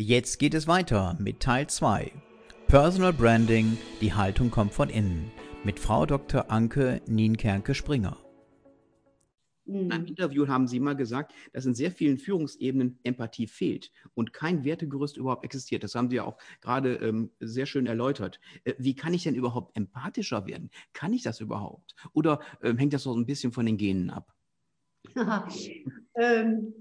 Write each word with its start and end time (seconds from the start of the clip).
Jetzt 0.00 0.38
geht 0.38 0.54
es 0.54 0.66
weiter 0.66 1.14
mit 1.20 1.40
Teil 1.40 1.66
2. 1.66 2.10
Personal 2.68 3.12
Branding, 3.12 3.76
die 4.00 4.14
Haltung 4.14 4.50
kommt 4.50 4.72
von 4.72 4.88
innen. 4.88 5.30
Mit 5.62 5.78
Frau 5.78 6.06
Dr. 6.06 6.50
Anke 6.50 7.02
Nienkerke-Springer. 7.06 8.16
In 9.66 9.92
einem 9.92 10.06
Interview 10.06 10.48
haben 10.48 10.66
Sie 10.66 10.80
mal 10.80 10.96
gesagt, 10.96 11.34
dass 11.52 11.66
in 11.66 11.74
sehr 11.74 11.92
vielen 11.92 12.16
Führungsebenen 12.16 12.98
Empathie 13.02 13.46
fehlt 13.46 13.92
und 14.14 14.32
kein 14.32 14.64
Wertegerüst 14.64 15.18
überhaupt 15.18 15.44
existiert. 15.44 15.84
Das 15.84 15.94
haben 15.94 16.08
Sie 16.08 16.16
ja 16.16 16.24
auch 16.24 16.38
gerade 16.62 16.94
ähm, 16.94 17.32
sehr 17.38 17.66
schön 17.66 17.86
erläutert. 17.86 18.40
Äh, 18.64 18.72
wie 18.78 18.94
kann 18.94 19.12
ich 19.12 19.24
denn 19.24 19.34
überhaupt 19.34 19.76
empathischer 19.76 20.46
werden? 20.46 20.70
Kann 20.94 21.12
ich 21.12 21.24
das 21.24 21.40
überhaupt? 21.40 21.94
Oder 22.14 22.40
ähm, 22.62 22.78
hängt 22.78 22.94
das 22.94 23.02
so 23.02 23.14
ein 23.14 23.26
bisschen 23.26 23.52
von 23.52 23.66
den 23.66 23.76
Genen 23.76 24.08
ab? 24.08 24.34
ähm, 26.14 26.72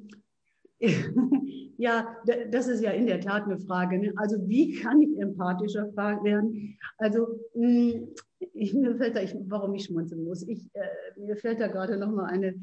ja, 1.78 2.16
das 2.52 2.68
ist 2.68 2.82
ja 2.82 2.92
in 2.92 3.06
der 3.06 3.20
Tat 3.20 3.44
eine 3.44 3.60
Frage. 3.60 4.00
Ne? 4.00 4.14
Also 4.16 4.38
wie 4.48 4.76
kann 4.76 5.02
ich 5.02 5.20
empathischer 5.20 5.96
werden? 5.96 6.78
Also 6.98 7.40
hm, 7.54 8.10
ich, 8.54 8.74
mir 8.74 8.96
fällt 8.96 9.16
da, 9.16 9.22
ich, 9.22 9.36
warum 9.48 9.76
ich 9.76 9.86
schmunzeln 9.86 10.24
muss, 10.24 10.48
ich, 10.48 10.70
äh, 10.74 11.20
mir 11.20 11.36
fällt 11.36 11.60
da 11.60 11.68
gerade 11.68 11.98
noch 11.98 12.12
mal 12.12 12.26
eine, 12.26 12.56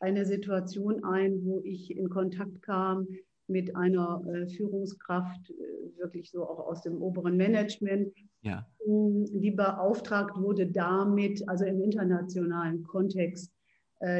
eine 0.00 0.24
Situation 0.24 1.04
ein, 1.04 1.44
wo 1.44 1.60
ich 1.64 1.96
in 1.96 2.08
Kontakt 2.08 2.62
kam 2.62 3.08
mit 3.48 3.74
einer 3.76 4.22
äh, 4.26 4.46
Führungskraft, 4.48 5.50
äh, 5.50 5.98
wirklich 5.98 6.30
so 6.30 6.44
auch 6.44 6.66
aus 6.66 6.82
dem 6.82 7.00
oberen 7.00 7.36
Management, 7.36 8.12
ja. 8.42 8.64
Hm, 8.84 9.24
die 9.40 9.50
beauftragt 9.50 10.36
wurde 10.40 10.66
damit, 10.68 11.48
also 11.48 11.64
im 11.64 11.80
internationalen 11.80 12.84
Kontext, 12.84 13.52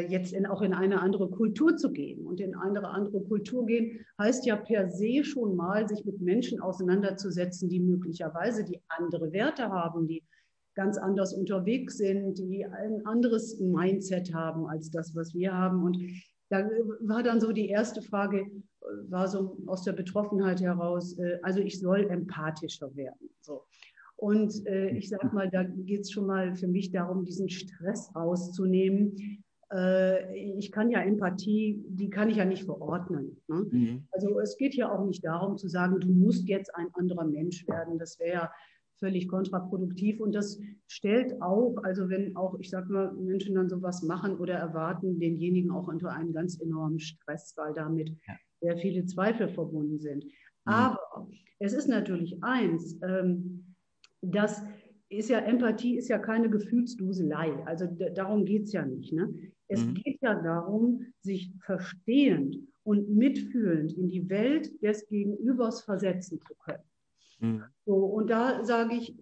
jetzt 0.09 0.33
in, 0.33 0.47
auch 0.47 0.63
in 0.63 0.73
eine 0.73 1.03
andere 1.03 1.29
Kultur 1.29 1.77
zu 1.77 1.93
gehen. 1.93 2.25
Und 2.27 2.41
in 2.41 2.55
eine 2.55 2.89
andere 2.89 3.21
Kultur 3.21 3.67
gehen 3.67 4.01
heißt 4.19 4.47
ja 4.47 4.57
per 4.57 4.91
se 4.91 5.23
schon 5.23 5.55
mal, 5.55 5.87
sich 5.87 6.03
mit 6.07 6.19
Menschen 6.23 6.61
auseinanderzusetzen, 6.61 7.69
die 7.69 7.81
möglicherweise 7.81 8.65
die 8.65 8.81
andere 8.89 9.33
Werte 9.33 9.69
haben, 9.69 10.09
die 10.09 10.23
ganz 10.77 10.99
anders 10.99 11.35
unterwegs 11.35 11.97
sind, 11.97 12.39
die 12.39 12.65
ein 12.65 13.05
anderes 13.07 13.59
Mindset 13.59 14.33
haben 14.33 14.67
als 14.67 14.91
das, 14.91 15.17
was 15.17 15.35
wir 15.35 15.53
haben. 15.53 15.83
Und 15.83 15.99
da 16.51 16.69
war 17.01 17.23
dann 17.23 17.41
so 17.41 17.51
die 17.51 17.69
erste 17.69 18.03
Frage, 18.03 18.41
äh, 18.41 18.85
war 19.09 19.27
so 19.27 19.57
aus 19.67 19.83
der 19.83 19.95
Betroffenheit 19.95 20.61
heraus, 20.61 21.19
äh, 21.19 21.39
also 21.43 21.61
ich 21.61 21.81
soll 21.81 22.09
empathischer 22.09 22.95
werden. 22.95 23.31
So. 23.41 23.65
Und 24.17 24.67
äh, 24.67 24.91
ich 24.91 25.09
sage 25.09 25.35
mal, 25.35 25.51
da 25.51 25.65
geht 25.65 26.03
es 26.03 26.13
schon 26.13 26.27
mal 26.27 26.55
für 26.55 26.69
mich 26.69 26.91
darum, 26.91 27.25
diesen 27.25 27.49
Stress 27.49 28.15
rauszunehmen, 28.15 29.17
äh, 29.17 29.39
ich 30.35 30.71
kann 30.71 30.91
ja 30.91 31.01
Empathie, 31.01 31.83
die 31.89 32.09
kann 32.09 32.31
ich 32.31 32.37
ja 32.37 32.45
nicht 32.45 32.65
verordnen. 32.65 33.43
Ne? 33.49 33.67
Mhm. 33.71 34.09
Also 34.13 34.39
es 34.39 34.57
geht 34.57 34.75
ja 34.75 34.93
auch 34.93 35.05
nicht 35.05 35.25
darum 35.25 35.57
zu 35.59 35.69
sagen, 35.69 35.99
du 35.99 36.09
musst 36.09 36.49
jetzt 36.49 36.75
ein 36.77 36.89
anderer 36.95 37.25
Mensch 37.25 37.67
werden. 37.67 37.99
Das 37.99 38.19
wäre 38.21 38.33
ja 38.33 38.53
völlig 38.99 39.29
kontraproduktiv 39.29 40.21
und 40.21 40.35
das 40.35 40.59
stellt 40.87 41.41
auch, 41.43 41.77
also 41.83 42.09
wenn 42.09 42.35
auch, 42.37 42.59
ich 42.61 42.71
sage 42.71 42.93
mal, 42.93 43.13
Menschen 43.13 43.55
dann 43.55 43.69
sowas 43.69 44.03
machen 44.03 44.39
oder 44.39 44.55
erwarten, 44.55 45.19
denjenigen 45.19 45.71
auch 45.71 45.89
unter 45.89 46.11
einen 46.13 46.33
ganz 46.33 46.61
enormen 46.61 46.99
Stress, 46.99 47.53
weil 47.57 47.75
damit 47.75 48.09
ja. 48.09 48.35
sehr 48.61 48.79
viele 48.79 49.05
Zweifel 49.05 49.49
verbunden 49.49 49.99
sind. 49.99 50.25
Mhm. 50.25 50.31
Aber 50.65 51.29
es 51.59 51.73
ist 51.73 51.89
natürlich 51.89 52.43
eins, 52.43 52.99
ähm, 53.03 53.75
dass 54.23 54.63
ist 55.09 55.29
ja 55.29 55.39
Empathie 55.39 55.97
ist 55.97 56.09
ja 56.09 56.19
keine 56.19 56.51
Gefühlsduselei. 56.51 57.63
Also 57.65 57.87
darum 57.87 58.45
geht 58.45 58.65
es 58.65 58.73
ja 58.73 58.85
nicht. 58.85 59.13
Ne? 59.13 59.33
Es 59.69 59.85
mhm. 59.85 59.95
geht 59.95 60.19
ja 60.23 60.35
darum, 60.41 61.07
sich 61.21 61.53
verstehend 61.61 62.57
und 62.85 63.11
mitfühlend 63.11 63.93
in 63.95 64.09
die 64.09 64.29
Welt 64.29 64.71
des 64.83 65.07
Gegenübers 65.09 65.83
versetzen 65.83 66.41
zu 66.41 66.55
können. 66.55 66.83
Mhm. 67.41 67.65
So, 67.85 67.95
und 67.97 68.31
da 68.31 68.65
sage 68.65 68.95
ich, 68.97 69.17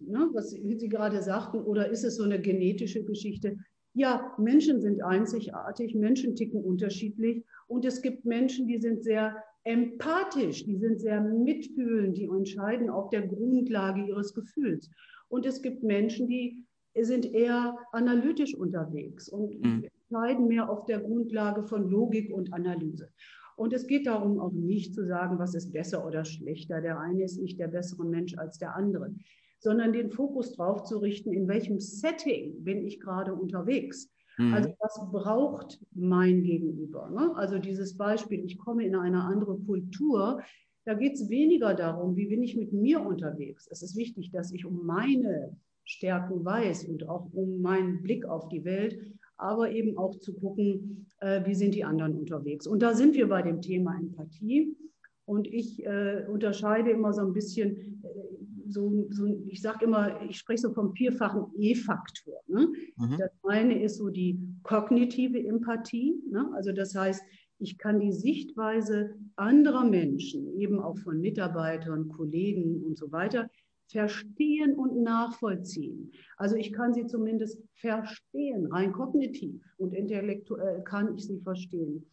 ne, 0.00 0.28
was 0.32 0.50
Sie 0.50 0.88
gerade 0.88 1.22
sagten, 1.22 1.58
oder 1.58 1.88
ist 1.88 2.04
es 2.04 2.16
so 2.16 2.24
eine 2.24 2.40
genetische 2.40 3.04
Geschichte? 3.04 3.56
Ja, 3.94 4.34
Menschen 4.38 4.80
sind 4.82 5.02
einzigartig, 5.02 5.94
Menschen 5.94 6.36
ticken 6.36 6.62
unterschiedlich 6.62 7.44
und 7.66 7.84
es 7.86 8.02
gibt 8.02 8.26
Menschen, 8.26 8.66
die 8.66 8.78
sind 8.78 9.02
sehr 9.02 9.42
empathisch, 9.64 10.64
die 10.64 10.76
sind 10.76 11.00
sehr 11.00 11.20
mitfühlend, 11.20 12.16
die 12.16 12.26
entscheiden 12.26 12.90
auf 12.90 13.08
der 13.10 13.26
Grundlage 13.26 14.06
ihres 14.06 14.34
Gefühls. 14.34 14.90
Und 15.28 15.46
es 15.46 15.60
gibt 15.62 15.82
Menschen, 15.82 16.28
die 16.28 16.66
sind 17.04 17.26
eher 17.26 17.76
analytisch 17.92 18.54
unterwegs 18.54 19.28
und 19.28 19.60
mhm. 19.62 19.84
entscheiden 20.08 20.48
mehr 20.48 20.70
auf 20.70 20.84
der 20.86 21.00
Grundlage 21.00 21.62
von 21.64 21.90
Logik 21.90 22.32
und 22.32 22.52
Analyse. 22.52 23.10
Und 23.56 23.72
es 23.72 23.86
geht 23.86 24.06
darum 24.06 24.38
auch 24.38 24.52
nicht 24.52 24.94
zu 24.94 25.06
sagen, 25.06 25.38
was 25.38 25.54
ist 25.54 25.72
besser 25.72 26.06
oder 26.06 26.24
schlechter. 26.24 26.80
Der 26.80 27.00
eine 27.00 27.24
ist 27.24 27.40
nicht 27.40 27.58
der 27.58 27.68
bessere 27.68 28.04
Mensch 28.04 28.36
als 28.36 28.58
der 28.58 28.76
andere, 28.76 29.14
sondern 29.58 29.92
den 29.92 30.10
Fokus 30.10 30.52
darauf 30.52 30.84
zu 30.84 30.98
richten, 30.98 31.32
in 31.32 31.48
welchem 31.48 31.80
Setting 31.80 32.62
bin 32.62 32.86
ich 32.86 33.00
gerade 33.00 33.34
unterwegs. 33.34 34.12
Mhm. 34.38 34.52
Also 34.52 34.74
was 34.78 35.00
braucht 35.10 35.80
mein 35.92 36.42
Gegenüber? 36.42 37.08
Ne? 37.10 37.34
Also 37.34 37.58
dieses 37.58 37.96
Beispiel, 37.96 38.44
ich 38.44 38.58
komme 38.58 38.84
in 38.84 38.94
eine 38.94 39.22
andere 39.22 39.58
Kultur, 39.58 40.42
da 40.84 40.94
geht 40.94 41.14
es 41.14 41.28
weniger 41.28 41.74
darum, 41.74 42.14
wie 42.14 42.28
bin 42.28 42.42
ich 42.42 42.56
mit 42.56 42.72
mir 42.72 43.00
unterwegs. 43.00 43.66
Es 43.70 43.82
ist 43.82 43.96
wichtig, 43.96 44.30
dass 44.30 44.52
ich 44.52 44.64
um 44.64 44.86
meine 44.86 45.56
Stärken 45.86 46.44
weiß 46.44 46.84
und 46.84 47.08
auch 47.08 47.32
um 47.32 47.62
meinen 47.62 48.02
Blick 48.02 48.26
auf 48.26 48.48
die 48.48 48.64
Welt, 48.64 48.98
aber 49.38 49.70
eben 49.70 49.96
auch 49.96 50.18
zu 50.18 50.34
gucken, 50.34 51.06
äh, 51.20 51.44
wie 51.46 51.54
sind 51.54 51.74
die 51.74 51.84
anderen 51.84 52.18
unterwegs. 52.18 52.66
Und 52.66 52.82
da 52.82 52.94
sind 52.94 53.14
wir 53.14 53.28
bei 53.28 53.42
dem 53.42 53.62
Thema 53.62 53.96
Empathie. 53.98 54.76
Und 55.24 55.46
ich 55.46 55.84
äh, 55.84 56.24
unterscheide 56.28 56.90
immer 56.90 57.12
so 57.12 57.22
ein 57.22 57.32
bisschen, 57.32 58.02
äh, 58.02 58.68
so, 58.68 59.06
so, 59.10 59.26
ich 59.46 59.60
sage 59.60 59.84
immer, 59.84 60.22
ich 60.22 60.38
spreche 60.38 60.62
so 60.62 60.72
vom 60.72 60.92
vierfachen 60.92 61.46
E-Faktor. 61.58 62.40
Ne? 62.48 62.68
Mhm. 62.96 63.16
Das 63.18 63.30
eine 63.42 63.82
ist 63.82 63.96
so 63.96 64.08
die 64.08 64.40
kognitive 64.62 65.38
Empathie. 65.38 66.14
Ne? 66.30 66.50
Also 66.54 66.72
das 66.72 66.94
heißt, 66.94 67.22
ich 67.58 67.78
kann 67.78 68.00
die 68.00 68.12
Sichtweise 68.12 69.14
anderer 69.36 69.84
Menschen, 69.84 70.58
eben 70.58 70.78
auch 70.78 70.98
von 70.98 71.20
Mitarbeitern, 71.20 72.08
Kollegen 72.08 72.82
und 72.84 72.98
so 72.98 73.10
weiter, 73.12 73.48
verstehen 73.88 74.74
und 74.74 75.02
nachvollziehen. 75.02 76.12
Also 76.36 76.56
ich 76.56 76.72
kann 76.72 76.92
sie 76.92 77.06
zumindest 77.06 77.62
verstehen, 77.74 78.66
rein 78.66 78.92
kognitiv 78.92 79.62
und 79.78 79.94
intellektuell 79.94 80.82
kann 80.82 81.14
ich 81.16 81.26
sie 81.26 81.40
verstehen. 81.40 82.06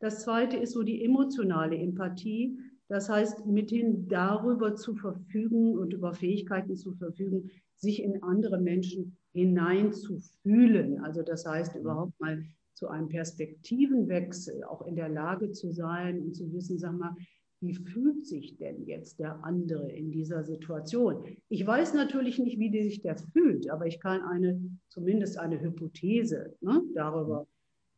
Das 0.00 0.22
zweite 0.22 0.56
ist 0.56 0.72
so 0.72 0.82
die 0.82 1.04
emotionale 1.04 1.76
Empathie. 1.76 2.58
Das 2.88 3.08
heißt, 3.08 3.46
mithin 3.46 4.06
darüber 4.08 4.76
zu 4.76 4.94
verfügen 4.94 5.76
und 5.76 5.92
über 5.92 6.12
Fähigkeiten 6.12 6.76
zu 6.76 6.92
verfügen, 6.92 7.50
sich 7.74 8.02
in 8.02 8.22
andere 8.22 8.58
Menschen 8.58 9.16
hineinzufühlen. 9.32 11.00
Also 11.00 11.22
das 11.22 11.46
heißt, 11.46 11.74
mhm. 11.74 11.80
überhaupt 11.80 12.20
mal 12.20 12.44
zu 12.74 12.88
einem 12.88 13.08
Perspektivenwechsel 13.08 14.62
auch 14.64 14.86
in 14.86 14.96
der 14.96 15.08
Lage 15.08 15.50
zu 15.50 15.72
sein 15.72 16.20
und 16.20 16.36
zu 16.36 16.52
wissen, 16.52 16.78
sag 16.78 16.96
mal, 16.96 17.14
wie 17.60 17.74
fühlt 17.74 18.26
sich 18.26 18.56
denn 18.56 18.84
jetzt 18.84 19.18
der 19.18 19.44
andere 19.44 19.90
in 19.90 20.10
dieser 20.10 20.44
Situation? 20.44 21.24
Ich 21.48 21.66
weiß 21.66 21.94
natürlich 21.94 22.38
nicht, 22.38 22.58
wie 22.58 22.70
sich 22.82 23.00
der 23.00 23.16
fühlt, 23.16 23.70
aber 23.70 23.86
ich 23.86 23.98
kann 24.00 24.22
eine, 24.22 24.60
zumindest 24.88 25.38
eine 25.38 25.60
Hypothese 25.60 26.54
ne, 26.60 26.82
darüber 26.94 27.46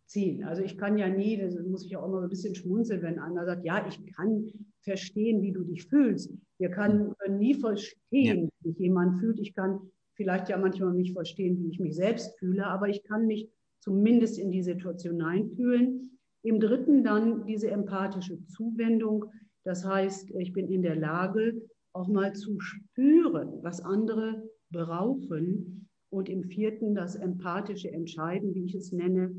ziehen. 0.06 0.44
Also 0.44 0.62
ich 0.62 0.78
kann 0.78 0.96
ja 0.96 1.08
nie, 1.08 1.36
das 1.36 1.54
muss 1.58 1.84
ich 1.84 1.96
auch 1.96 2.06
immer 2.06 2.22
ein 2.22 2.28
bisschen 2.28 2.54
schmunzeln, 2.54 3.02
wenn 3.02 3.18
einer 3.18 3.44
sagt, 3.44 3.64
ja, 3.64 3.86
ich 3.86 4.04
kann 4.14 4.50
verstehen, 4.80 5.42
wie 5.42 5.52
du 5.52 5.64
dich 5.64 5.86
fühlst. 5.86 6.32
Wir 6.58 6.70
können, 6.70 7.14
können 7.18 7.38
nie 7.38 7.54
verstehen, 7.54 8.44
ja. 8.44 8.48
wie 8.60 8.70
sich 8.70 8.78
jemand 8.78 9.20
fühlt. 9.20 9.38
Ich 9.38 9.54
kann 9.54 9.80
vielleicht 10.14 10.48
ja 10.48 10.56
manchmal 10.56 10.94
nicht 10.94 11.12
verstehen, 11.12 11.62
wie 11.62 11.68
ich 11.68 11.78
mich 11.78 11.94
selbst 11.94 12.38
fühle, 12.38 12.66
aber 12.66 12.88
ich 12.88 13.02
kann 13.04 13.26
mich 13.26 13.48
zumindest 13.80 14.38
in 14.38 14.50
die 14.50 14.62
Situation 14.62 15.16
hineinfühlen. 15.16 16.18
Im 16.42 16.60
dritten 16.60 17.04
dann 17.04 17.46
diese 17.46 17.70
empathische 17.70 18.44
Zuwendung. 18.46 19.26
Das 19.68 19.84
heißt, 19.84 20.30
ich 20.30 20.54
bin 20.54 20.66
in 20.72 20.80
der 20.80 20.96
Lage, 20.96 21.60
auch 21.92 22.08
mal 22.08 22.34
zu 22.34 22.58
spüren, 22.58 23.62
was 23.62 23.82
andere 23.82 24.48
brauchen. 24.70 25.90
Und 26.08 26.30
im 26.30 26.44
vierten 26.44 26.94
das 26.94 27.16
empathische 27.16 27.90
Entscheiden, 27.90 28.54
wie 28.54 28.64
ich 28.64 28.74
es 28.74 28.92
nenne. 28.92 29.30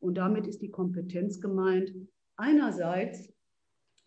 Und 0.00 0.16
damit 0.16 0.48
ist 0.48 0.60
die 0.60 0.72
Kompetenz 0.72 1.40
gemeint, 1.40 1.92
einerseits 2.36 3.32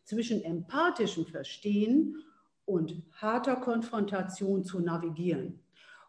zwischen 0.04 0.42
empathischem 0.42 1.26
Verstehen 1.26 2.18
und 2.66 3.02
harter 3.14 3.56
Konfrontation 3.56 4.66
zu 4.66 4.82
navigieren. 4.82 5.62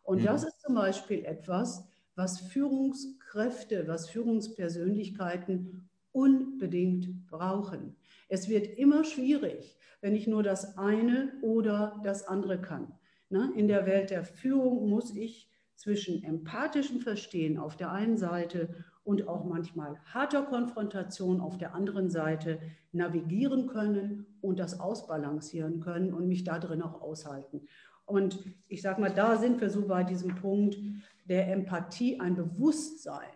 Und 0.02 0.22
mhm. 0.22 0.24
das 0.24 0.42
ist 0.42 0.60
zum 0.62 0.74
Beispiel 0.74 1.24
etwas, 1.24 1.86
was 2.16 2.40
Führungskräfte, 2.40 3.86
was 3.86 4.10
Führungspersönlichkeiten 4.10 5.88
unbedingt 6.10 7.24
brauchen. 7.28 7.94
Es 8.30 8.48
wird 8.48 8.78
immer 8.78 9.02
schwierig, 9.02 9.76
wenn 10.00 10.14
ich 10.14 10.28
nur 10.28 10.44
das 10.44 10.78
eine 10.78 11.32
oder 11.42 12.00
das 12.04 12.26
andere 12.26 12.60
kann. 12.60 12.92
Ne? 13.28 13.52
In 13.56 13.66
der 13.66 13.86
Welt 13.86 14.10
der 14.10 14.24
Führung 14.24 14.88
muss 14.88 15.14
ich 15.14 15.50
zwischen 15.74 16.22
empathischem 16.22 17.00
Verstehen 17.00 17.58
auf 17.58 17.76
der 17.76 17.90
einen 17.90 18.16
Seite 18.16 18.84
und 19.02 19.26
auch 19.26 19.44
manchmal 19.44 19.98
harter 20.04 20.42
Konfrontation 20.42 21.40
auf 21.40 21.58
der 21.58 21.74
anderen 21.74 22.08
Seite 22.08 22.60
navigieren 22.92 23.66
können 23.66 24.26
und 24.40 24.60
das 24.60 24.78
ausbalancieren 24.78 25.80
können 25.80 26.14
und 26.14 26.28
mich 26.28 26.44
da 26.44 26.60
drin 26.60 26.82
auch 26.82 27.00
aushalten. 27.00 27.62
Und 28.04 28.44
ich 28.68 28.80
sage 28.80 29.00
mal, 29.00 29.12
da 29.12 29.38
sind 29.38 29.60
wir 29.60 29.70
so 29.70 29.88
bei 29.88 30.04
diesem 30.04 30.36
Punkt 30.36 30.76
der 31.24 31.50
Empathie, 31.50 32.20
ein 32.20 32.36
Bewusstsein 32.36 33.28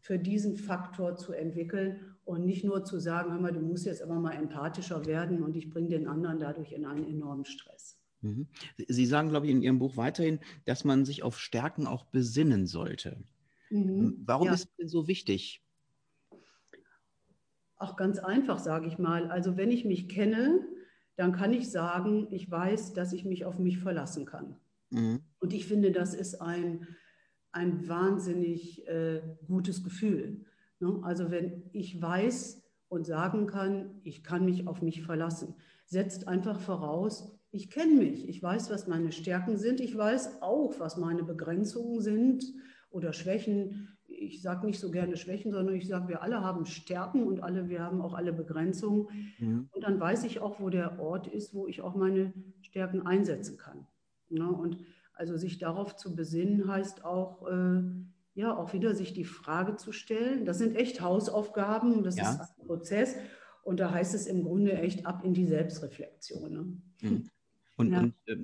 für 0.00 0.18
diesen 0.18 0.56
Faktor 0.56 1.16
zu 1.16 1.32
entwickeln 1.32 2.11
und 2.24 2.44
nicht 2.44 2.64
nur 2.64 2.84
zu 2.84 2.98
sagen, 2.98 3.32
hör 3.32 3.40
mal, 3.40 3.52
du 3.52 3.60
musst 3.60 3.86
jetzt 3.86 4.02
aber 4.02 4.14
mal 4.14 4.32
empathischer 4.32 5.06
werden 5.06 5.42
und 5.42 5.56
ich 5.56 5.70
bringe 5.70 5.88
den 5.88 6.06
anderen 6.06 6.38
dadurch 6.38 6.72
in 6.72 6.84
einen 6.84 7.08
enormen 7.08 7.44
Stress. 7.44 7.98
Mhm. 8.20 8.46
Sie 8.88 9.06
sagen, 9.06 9.30
glaube 9.30 9.46
ich, 9.46 9.52
in 9.52 9.62
Ihrem 9.62 9.78
Buch 9.78 9.96
weiterhin, 9.96 10.38
dass 10.64 10.84
man 10.84 11.04
sich 11.04 11.22
auf 11.22 11.38
Stärken 11.38 11.86
auch 11.86 12.04
besinnen 12.04 12.66
sollte. 12.66 13.24
Mhm. 13.70 14.22
Warum 14.24 14.46
ja. 14.46 14.54
ist 14.54 14.64
es 14.66 14.76
denn 14.76 14.88
so 14.88 15.08
wichtig? 15.08 15.64
Auch 17.76 17.96
ganz 17.96 18.18
einfach, 18.18 18.58
sage 18.58 18.86
ich 18.86 18.98
mal. 18.98 19.28
Also 19.30 19.56
wenn 19.56 19.72
ich 19.72 19.84
mich 19.84 20.08
kenne, 20.08 20.64
dann 21.16 21.32
kann 21.32 21.52
ich 21.52 21.70
sagen, 21.70 22.28
ich 22.30 22.48
weiß, 22.48 22.92
dass 22.94 23.12
ich 23.12 23.24
mich 23.24 23.44
auf 23.44 23.58
mich 23.58 23.78
verlassen 23.78 24.24
kann. 24.24 24.56
Mhm. 24.90 25.20
Und 25.40 25.52
ich 25.52 25.66
finde, 25.66 25.90
das 25.90 26.14
ist 26.14 26.36
ein, 26.36 26.86
ein 27.50 27.88
wahnsinnig 27.88 28.86
äh, 28.86 29.20
gutes 29.46 29.82
Gefühl. 29.82 30.44
Ne? 30.82 31.00
Also 31.02 31.30
wenn 31.30 31.62
ich 31.72 32.02
weiß 32.02 32.62
und 32.88 33.06
sagen 33.06 33.46
kann, 33.46 34.00
ich 34.02 34.22
kann 34.22 34.44
mich 34.44 34.66
auf 34.66 34.82
mich 34.82 35.02
verlassen, 35.02 35.54
setzt 35.86 36.28
einfach 36.28 36.60
voraus, 36.60 37.38
ich 37.52 37.70
kenne 37.70 37.94
mich, 37.94 38.28
ich 38.28 38.42
weiß, 38.42 38.70
was 38.70 38.88
meine 38.88 39.12
Stärken 39.12 39.56
sind, 39.56 39.80
ich 39.80 39.96
weiß 39.96 40.42
auch, 40.42 40.80
was 40.80 40.96
meine 40.96 41.22
Begrenzungen 41.22 42.00
sind 42.00 42.44
oder 42.90 43.12
Schwächen. 43.12 43.88
Ich 44.06 44.42
sage 44.42 44.66
nicht 44.66 44.80
so 44.80 44.90
gerne 44.90 45.16
Schwächen, 45.16 45.52
sondern 45.52 45.74
ich 45.74 45.86
sage, 45.86 46.08
wir 46.08 46.22
alle 46.22 46.40
haben 46.40 46.66
Stärken 46.66 47.24
und 47.24 47.42
alle, 47.42 47.68
wir 47.68 47.82
haben 47.82 48.00
auch 48.00 48.14
alle 48.14 48.32
Begrenzungen. 48.32 49.06
Mhm. 49.38 49.68
Und 49.70 49.84
dann 49.84 50.00
weiß 50.00 50.24
ich 50.24 50.40
auch, 50.40 50.60
wo 50.60 50.70
der 50.70 50.98
Ort 50.98 51.28
ist, 51.28 51.54
wo 51.54 51.66
ich 51.66 51.82
auch 51.82 51.94
meine 51.94 52.32
Stärken 52.62 53.06
einsetzen 53.06 53.58
kann. 53.58 53.86
Ja, 54.30 54.44
ne? 54.44 54.52
und 54.52 54.78
also 55.14 55.36
sich 55.36 55.58
darauf 55.58 55.96
zu 55.96 56.16
besinnen, 56.16 56.68
heißt 56.68 57.04
auch, 57.04 57.46
äh, 57.48 57.82
ja, 58.34 58.56
auch 58.56 58.72
wieder 58.72 58.94
sich 58.94 59.12
die 59.12 59.24
Frage 59.24 59.76
zu 59.76 59.92
stellen. 59.92 60.44
Das 60.44 60.58
sind 60.58 60.76
echt 60.76 61.00
Hausaufgaben, 61.00 62.02
das 62.02 62.16
ja. 62.16 62.30
ist 62.30 62.40
ein 62.40 62.66
Prozess. 62.66 63.16
Und 63.62 63.78
da 63.78 63.92
heißt 63.92 64.14
es 64.14 64.26
im 64.26 64.42
Grunde 64.42 64.72
echt 64.72 65.06
ab 65.06 65.24
in 65.24 65.34
die 65.34 65.46
Selbstreflexion. 65.46 66.52
Ne? 66.52 67.08
Mhm. 67.08 67.30
Und, 67.82 67.92
ja. 67.92 68.00
und 68.00 68.14
äh, 68.26 68.36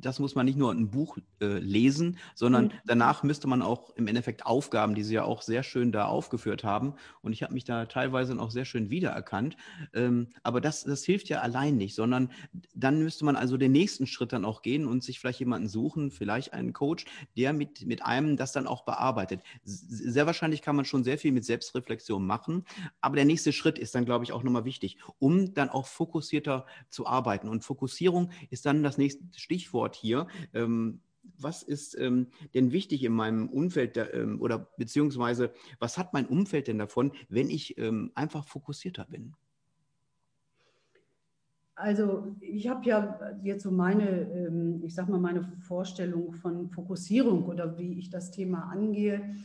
das 0.00 0.18
muss 0.18 0.34
man 0.34 0.46
nicht 0.46 0.58
nur 0.58 0.72
ein 0.72 0.90
Buch 0.90 1.18
äh, 1.40 1.58
lesen, 1.58 2.18
sondern 2.34 2.66
mhm. 2.66 2.70
danach 2.86 3.22
müsste 3.22 3.48
man 3.48 3.62
auch 3.62 3.90
im 3.96 4.06
Endeffekt 4.06 4.46
Aufgaben, 4.46 4.94
die 4.94 5.02
Sie 5.02 5.14
ja 5.14 5.24
auch 5.24 5.42
sehr 5.42 5.62
schön 5.62 5.92
da 5.92 6.06
aufgeführt 6.06 6.64
haben. 6.64 6.94
Und 7.22 7.32
ich 7.32 7.42
habe 7.42 7.54
mich 7.54 7.64
da 7.64 7.86
teilweise 7.86 8.38
auch 8.38 8.50
sehr 8.50 8.64
schön 8.64 8.90
wiedererkannt. 8.90 9.56
Ähm, 9.94 10.28
aber 10.42 10.60
das, 10.60 10.84
das 10.84 11.04
hilft 11.04 11.28
ja 11.28 11.40
allein 11.40 11.76
nicht, 11.76 11.94
sondern 11.94 12.30
dann 12.74 13.02
müsste 13.02 13.24
man 13.24 13.36
also 13.36 13.56
den 13.56 13.72
nächsten 13.72 14.06
Schritt 14.06 14.32
dann 14.32 14.44
auch 14.44 14.62
gehen 14.62 14.86
und 14.86 15.02
sich 15.02 15.20
vielleicht 15.20 15.40
jemanden 15.40 15.68
suchen, 15.68 16.10
vielleicht 16.10 16.52
einen 16.52 16.72
Coach, 16.72 17.04
der 17.36 17.52
mit, 17.52 17.86
mit 17.86 18.04
einem 18.04 18.36
das 18.36 18.52
dann 18.52 18.66
auch 18.66 18.84
bearbeitet. 18.84 19.40
Sehr 19.64 20.26
wahrscheinlich 20.26 20.62
kann 20.62 20.76
man 20.76 20.84
schon 20.84 21.04
sehr 21.04 21.18
viel 21.18 21.32
mit 21.32 21.44
Selbstreflexion 21.44 22.24
machen, 22.24 22.64
aber 23.00 23.16
der 23.16 23.24
nächste 23.24 23.52
Schritt 23.52 23.78
ist 23.78 23.94
dann, 23.94 24.04
glaube 24.04 24.24
ich, 24.24 24.32
auch 24.32 24.42
nochmal 24.42 24.64
wichtig, 24.64 24.98
um 25.18 25.54
dann 25.54 25.70
auch 25.70 25.86
fokussierter 25.86 26.66
zu 26.88 27.06
arbeiten. 27.06 27.48
Und 27.48 27.64
Fokussierung 27.64 28.30
ist 28.50 28.66
dann 28.66 28.81
das 28.82 28.98
nächste 28.98 29.24
Stichwort 29.36 29.94
hier. 29.94 30.26
Ähm, 30.54 31.00
was 31.38 31.62
ist 31.62 31.98
ähm, 31.98 32.28
denn 32.54 32.72
wichtig 32.72 33.04
in 33.04 33.12
meinem 33.12 33.48
Umfeld 33.48 33.96
da, 33.96 34.08
ähm, 34.10 34.40
oder 34.40 34.70
beziehungsweise 34.76 35.52
was 35.78 35.98
hat 35.98 36.12
mein 36.12 36.26
Umfeld 36.26 36.68
denn 36.68 36.78
davon, 36.78 37.12
wenn 37.28 37.48
ich 37.48 37.78
ähm, 37.78 38.12
einfach 38.14 38.46
fokussierter 38.46 39.06
bin? 39.06 39.34
Also 41.74 42.36
ich 42.40 42.68
habe 42.68 42.84
ja 42.84 43.18
jetzt 43.42 43.62
so 43.62 43.70
meine, 43.70 44.08
ähm, 44.30 44.82
ich 44.84 44.94
sag 44.94 45.08
mal, 45.08 45.18
meine 45.18 45.42
Vorstellung 45.66 46.32
von 46.34 46.70
Fokussierung 46.70 47.44
oder 47.46 47.78
wie 47.78 47.98
ich 47.98 48.10
das 48.10 48.30
Thema 48.30 48.70
angehe. 48.70 49.36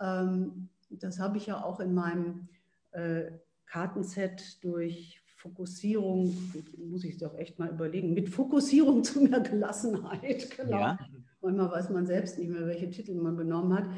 Ähm, 0.00 0.68
das 0.90 1.20
habe 1.20 1.36
ich 1.36 1.46
ja 1.46 1.62
auch 1.62 1.80
in 1.80 1.94
meinem 1.94 2.48
äh, 2.92 3.30
Kartenset 3.66 4.62
durch 4.64 5.20
Fokussierung, 5.46 6.36
muss 6.78 7.04
ich 7.04 7.18
doch 7.18 7.36
echt 7.36 7.58
mal 7.58 7.70
überlegen, 7.70 8.14
mit 8.14 8.28
Fokussierung 8.28 9.04
zu 9.04 9.20
mehr 9.22 9.40
Gelassenheit, 9.40 10.50
genau. 10.56 10.78
Ja. 10.78 10.98
Manchmal 11.40 11.70
weiß 11.70 11.90
man 11.90 12.06
selbst 12.06 12.38
nicht 12.38 12.50
mehr, 12.50 12.66
welche 12.66 12.90
Titel 12.90 13.14
man 13.14 13.36
genommen 13.36 13.74
hat. 13.74 13.88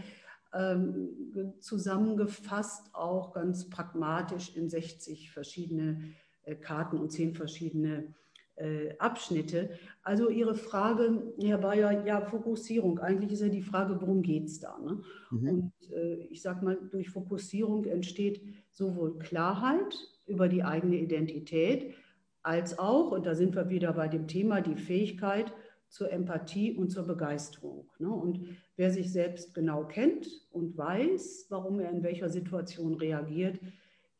Ähm, 0.52 1.54
zusammengefasst 1.60 2.94
auch 2.94 3.32
ganz 3.32 3.68
pragmatisch 3.68 4.56
in 4.56 4.68
60 4.68 5.30
verschiedene 5.30 6.14
äh, 6.42 6.56
Karten 6.56 6.98
und 6.98 7.10
10 7.10 7.34
verschiedene 7.34 8.14
äh, 8.56 8.96
Abschnitte. 8.98 9.70
Also 10.02 10.30
Ihre 10.30 10.54
Frage, 10.54 11.32
Herr 11.40 11.58
Bayer, 11.58 12.04
ja, 12.06 12.20
Fokussierung. 12.20 12.98
Eigentlich 12.98 13.32
ist 13.32 13.42
ja 13.42 13.48
die 13.48 13.62
Frage, 13.62 14.00
worum 14.00 14.22
geht 14.22 14.46
es 14.46 14.60
da? 14.60 14.78
Ne? 14.78 15.02
Mhm. 15.30 15.48
Und 15.48 15.72
äh, 15.92 16.26
ich 16.30 16.42
sage 16.42 16.64
mal, 16.64 16.78
durch 16.90 17.10
Fokussierung 17.10 17.84
entsteht 17.84 18.42
sowohl 18.78 19.18
Klarheit, 19.18 19.98
über 20.26 20.48
die 20.48 20.62
eigene 20.62 20.96
Identität, 20.96 21.94
als 22.42 22.78
auch, 22.78 23.10
und 23.10 23.26
da 23.26 23.34
sind 23.34 23.56
wir 23.56 23.68
wieder 23.68 23.92
bei 23.92 24.08
dem 24.08 24.28
Thema, 24.28 24.60
die 24.60 24.76
Fähigkeit 24.76 25.52
zur 25.88 26.12
Empathie 26.12 26.72
und 26.74 26.90
zur 26.90 27.06
Begeisterung. 27.06 27.90
Ne? 27.98 28.08
Und 28.08 28.40
wer 28.76 28.90
sich 28.90 29.12
selbst 29.12 29.54
genau 29.54 29.84
kennt 29.84 30.28
und 30.50 30.76
weiß, 30.76 31.46
warum 31.48 31.80
er 31.80 31.90
in 31.90 32.02
welcher 32.02 32.28
Situation 32.28 32.94
reagiert, 32.94 33.58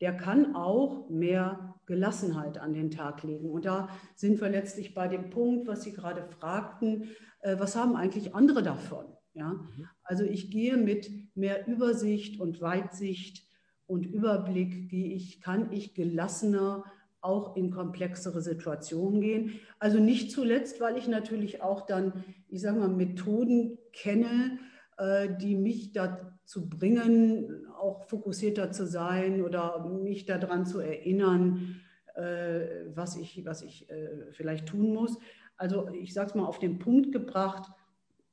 der 0.01 0.17
kann 0.17 0.57
auch 0.57 1.09
mehr 1.09 1.75
Gelassenheit 1.87 2.59
an 2.59 2.73
den 2.73 2.91
Tag 2.91 3.23
legen. 3.23 3.51
Und 3.51 3.65
da 3.65 3.89
sind 4.15 4.41
wir 4.41 4.49
letztlich 4.49 4.95
bei 4.95 5.09
dem 5.09 5.31
Punkt, 5.31 5.69
was 5.69 5.83
Sie 5.83 5.93
gerade 5.93 6.25
fragten, 6.39 7.11
äh, 7.41 7.59
was 7.59 7.77
haben 7.77 7.97
eigentlich 7.97 8.35
andere 8.35 8.63
davon? 8.63 9.07
Ja? 9.35 9.53
Mhm. 9.53 9.89
Also 10.03 10.25
ich 10.25 10.51
gehe 10.51 10.77
mit 10.77 11.11
mehr 11.37 11.67
Übersicht 11.69 12.41
und 12.41 12.61
Weitsicht 12.61 13.48
und 13.89 14.07
Überblick 14.07 14.89
gehe 14.89 15.13
ich, 15.15 15.41
kann 15.41 15.73
ich 15.73 15.95
gelassener 15.95 16.85
auch 17.21 17.57
in 17.57 17.71
komplexere 17.71 18.41
Situationen 18.43 19.21
gehen. 19.21 19.59
Also 19.81 19.99
nicht 19.99 20.31
zuletzt, 20.31 20.81
weil 20.81 20.97
ich 20.97 21.09
natürlich 21.09 21.63
auch 21.63 21.87
dann, 21.87 22.25
ich 22.49 22.61
sage 22.61 22.79
mal, 22.79 22.89
Methoden 22.89 23.79
kenne, 23.93 24.59
äh, 24.99 25.29
die 25.41 25.57
mich 25.57 25.93
dazu 25.93 26.69
bringen, 26.69 27.67
auch 27.77 28.05
fokussierter 28.09 28.71
zu 28.71 28.87
sein 28.87 29.43
oder 29.43 29.85
mich 29.85 30.27
daran 30.27 30.65
zu 30.65 30.79
erinnern, 30.79 31.81
äh, 32.15 32.87
was 32.95 33.17
ich, 33.17 33.45
was 33.45 33.63
ich 33.63 33.91
äh, 33.91 34.31
vielleicht 34.33 34.67
tun 34.67 34.93
muss. 34.93 35.19
Also 35.57 35.89
ich 35.89 36.15
sage 36.15 36.29
es 36.29 36.35
mal 36.35 36.47
auf 36.47 36.59
den 36.59 36.79
Punkt 36.79 37.11
gebracht, 37.11 37.73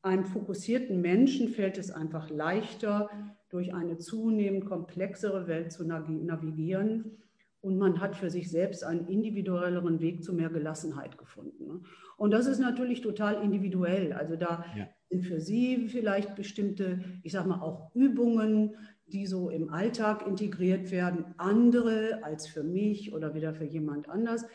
einem 0.04 0.26
fokussierten 0.26 1.02
Menschen 1.02 1.50
fällt 1.50 1.80
es 1.80 1.90
einfach 1.90 2.30
leichter, 2.30 3.10
durch 3.50 3.74
eine 3.74 3.98
zunehmend 3.98 4.66
komplexere 4.66 5.48
Welt 5.48 5.72
zu 5.72 5.86
navigieren. 5.86 7.18
Und 7.62 7.80
man 7.80 8.00
hat 8.00 8.16
für 8.16 8.30
sich 8.30 8.52
selbst 8.52 8.84
einen 8.84 9.08
individuelleren 9.08 10.00
Weg 10.00 10.24
zu 10.24 10.34
mehr 10.34 10.50
Gelassenheit 10.50 11.18
gefunden. 11.18 11.84
Und 12.16 12.32
das 12.32 12.46
ist 12.46 12.60
natürlich 12.60 13.02
total 13.02 13.42
individuell. 13.44 14.14
Also 14.14 14.36
da 14.36 14.66
ja. 14.78 14.88
sind 15.10 15.24
für 15.26 15.40
Sie 15.40 15.88
vielleicht 15.88 16.36
bestimmte, 16.36 17.04
ich 17.24 17.32
sage 17.32 17.50
mal, 17.50 17.62
auch 17.62 17.90
Übungen, 17.96 18.76
die 19.08 19.26
so 19.26 19.50
im 19.50 19.70
Alltag 19.70 20.26
integriert 20.28 20.92
werden, 20.92 21.26
andere 21.38 22.24
als 22.24 22.48
für 22.48 22.64
mich 22.64 23.14
oder 23.14 23.34
wieder 23.34 23.54
für 23.54 23.66
jemand 23.66 24.10
anders. 24.10 24.46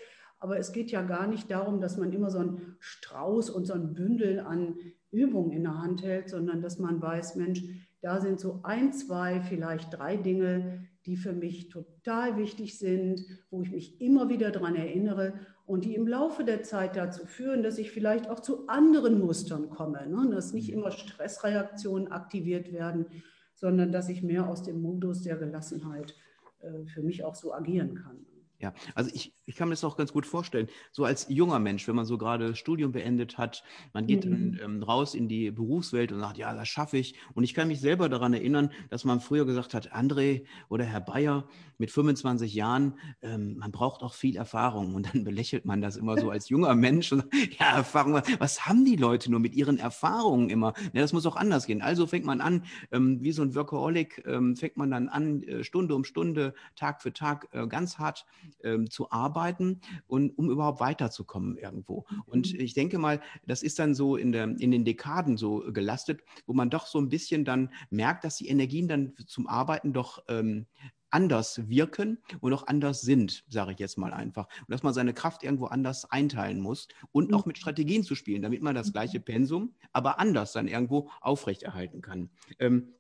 Aber 0.41 0.59
es 0.59 0.73
geht 0.73 0.91
ja 0.91 1.03
gar 1.03 1.27
nicht 1.27 1.51
darum, 1.51 1.81
dass 1.81 1.97
man 1.97 2.13
immer 2.13 2.31
so 2.31 2.39
einen 2.39 2.77
Strauß 2.81 3.51
und 3.51 3.67
so 3.67 3.75
ein 3.75 3.93
Bündel 3.95 4.41
an 4.41 4.77
Übungen 5.13 5.53
in 5.53 5.65
der 5.65 5.79
Hand 5.79 6.03
hält, 6.03 6.31
sondern 6.31 6.63
dass 6.63 6.79
man 6.79 7.01
weiß, 7.01 7.37
Mensch, 7.37 7.63
da 8.01 8.21
sind 8.21 8.41
so 8.41 8.61
ein, 8.63 8.93
zwei, 8.93 9.41
vielleicht 9.43 9.97
drei 9.99 10.17
Dinge, 10.17 10.87
die 11.07 11.17
für 11.17 11.33
mich 11.33 11.69
total 11.69 12.37
wichtig 12.37 12.79
sind, 12.79 13.23
wo 13.51 13.63
ich 13.63 13.71
mich 13.71 14.01
immer 14.01 14.29
wieder 14.29 14.51
daran 14.51 14.77
erinnere 14.77 15.35
und 15.67 15.85
die 15.85 15.95
im 15.95 16.09
Laufe 16.09 16.45
der 16.45 16.63
Zeit 16.63 16.97
dazu 16.97 17.27
führen, 17.27 17.63
dass 17.63 17.79
ich 17.79 17.91
vielleicht 17.91 18.29
auch 18.29 18.41
zu 18.41 18.67
anderen 18.69 19.21
Mustern 19.21 19.71
komme, 19.71 20.07
ne? 20.07 20.31
dass 20.31 20.53
nicht 20.53 20.71
mhm. 20.71 20.79
immer 20.79 20.91
Stressreaktionen 20.91 22.11
aktiviert 22.11 22.73
werden, 22.73 23.07
sondern 23.55 23.93
dass 23.93 24.09
ich 24.09 24.23
mehr 24.23 24.49
aus 24.49 24.63
dem 24.63 24.81
Modus 24.81 25.23
der 25.23 25.37
Gelassenheit 25.37 26.15
äh, 26.61 26.87
für 26.87 27.03
mich 27.03 27.25
auch 27.25 27.35
so 27.35 27.53
agieren 27.53 27.95
kann. 27.95 28.27
Ja, 28.59 28.75
also 28.95 29.11
ich, 29.15 29.35
ich 29.51 29.57
kann 29.57 29.69
mir 29.69 29.75
das 29.75 29.83
auch 29.83 29.97
ganz 29.97 30.13
gut 30.13 30.27
vorstellen. 30.27 30.69
So 30.93 31.05
als 31.05 31.27
junger 31.29 31.59
Mensch, 31.59 31.89
wenn 31.89 31.97
man 31.97 32.05
so 32.05 32.17
gerade 32.19 32.55
Studium 32.55 32.93
beendet 32.93 33.37
hat, 33.37 33.65
man 33.93 34.07
geht 34.07 34.25
mhm. 34.25 34.59
dann 34.59 34.61
ähm, 34.63 34.83
raus 34.85 35.15
in 35.15 35.27
die 35.27 35.51
Berufswelt 35.51 36.13
und 36.13 36.21
sagt, 36.21 36.39
ja, 36.39 36.55
das 36.55 36.69
schaffe 36.69 36.99
ich. 36.99 37.17
Und 37.35 37.43
ich 37.43 37.53
kann 37.53 37.67
mich 37.67 37.81
selber 37.81 38.09
daran 38.09 38.33
erinnern, 38.33 38.71
dass 38.91 39.05
man 39.05 39.21
früher 39.21 39.45
gesagt 39.45 39.75
hat, 39.75 39.93
André 39.93 40.45
oder 40.69 40.85
Herr 40.85 41.01
Bayer 41.01 41.49
mit 41.79 41.91
25 41.91 42.55
Jahren, 42.55 42.95
ähm, 43.23 43.57
man 43.59 43.73
braucht 43.73 44.03
auch 44.03 44.15
viel 44.15 44.37
Erfahrung. 44.37 44.95
Und 44.95 45.13
dann 45.13 45.25
belächelt 45.25 45.65
man 45.65 45.81
das 45.81 45.97
immer 45.97 46.17
so 46.17 46.31
als 46.31 46.49
junger 46.49 46.77
Mensch. 46.77 47.11
Und, 47.11 47.25
ja, 47.59 47.75
Erfahrung, 47.75 48.23
was 48.39 48.67
haben 48.67 48.85
die 48.85 48.97
Leute 48.97 49.33
nur 49.33 49.41
mit 49.41 49.57
ihren 49.57 49.79
Erfahrungen 49.79 50.49
immer? 50.49 50.75
Ja, 50.93 51.01
das 51.01 51.13
muss 51.13 51.27
auch 51.27 51.37
anders 51.37 51.67
gehen. 51.67 51.83
Also 51.83 52.07
fängt 52.07 52.25
man 52.25 52.41
an, 52.41 52.63
ähm, 52.93 53.21
wie 53.21 53.33
so 53.33 53.43
ein 53.43 53.57
Workaholic, 53.57 54.23
ähm, 54.27 54.55
fängt 54.55 54.77
man 54.77 54.93
dann 54.93 55.09
an, 55.09 55.43
äh, 55.43 55.65
Stunde 55.65 55.97
um 55.97 56.05
Stunde, 56.05 56.55
Tag 56.77 57.03
für 57.03 57.13
Tag 57.13 57.49
äh, 57.51 57.67
ganz 57.67 57.99
hart 57.99 58.27
ähm, 58.63 58.89
zu 58.89 59.11
arbeiten 59.11 59.40
arbeiten 59.41 59.81
und 60.07 60.37
um 60.37 60.51
überhaupt 60.51 60.81
weiterzukommen 60.81 61.57
irgendwo. 61.57 62.05
Und 62.27 62.53
mhm. 62.53 62.61
ich 62.61 62.75
denke 62.75 62.99
mal, 62.99 63.21
das 63.47 63.63
ist 63.63 63.79
dann 63.79 63.95
so 63.95 64.17
in, 64.17 64.33
der, 64.33 64.45
in 64.45 64.71
den 64.71 64.85
Dekaden 64.85 65.37
so 65.37 65.65
gelastet, 65.73 66.23
wo 66.47 66.53
man 66.53 66.71
doch 66.71 66.87
so 66.87 67.01
ein 67.01 67.09
bisschen 67.09 67.45
dann 67.45 67.71
merkt, 67.91 68.25
dass 68.25 68.37
die 68.37 68.49
Energien 68.49 68.89
dann 68.89 69.15
zum 69.27 69.47
Arbeiten 69.47 69.93
doch 69.93 70.23
ähm, 70.29 70.67
anders 71.11 71.69
wirken 71.69 72.19
und 72.41 72.53
auch 72.53 72.67
anders 72.67 73.01
sind, 73.01 73.45
sage 73.49 73.73
ich 73.73 73.79
jetzt 73.79 73.99
mal 73.99 74.13
einfach. 74.13 74.47
Und 74.61 74.71
dass 74.71 74.83
man 74.83 74.95
seine 74.95 75.13
Kraft 75.13 75.43
irgendwo 75.43 75.67
anders 75.67 76.11
einteilen 76.11 76.61
muss 76.61 76.87
und 77.11 77.35
auch 77.35 77.47
mit 77.47 77.57
mhm. 77.57 77.61
Strategien 77.61 78.05
zu 78.05 78.15
spielen, 78.15 78.43
damit 78.43 78.63
man 78.63 78.75
das 78.75 78.89
mhm. 78.89 78.93
gleiche 78.93 79.21
Pensum, 79.21 79.75
aber 79.93 80.21
anders 80.21 80.53
dann 80.53 80.69
irgendwo 80.69 81.11
aufrechterhalten 81.21 82.01
kann. 82.01 82.31
Ähm, 82.59 82.95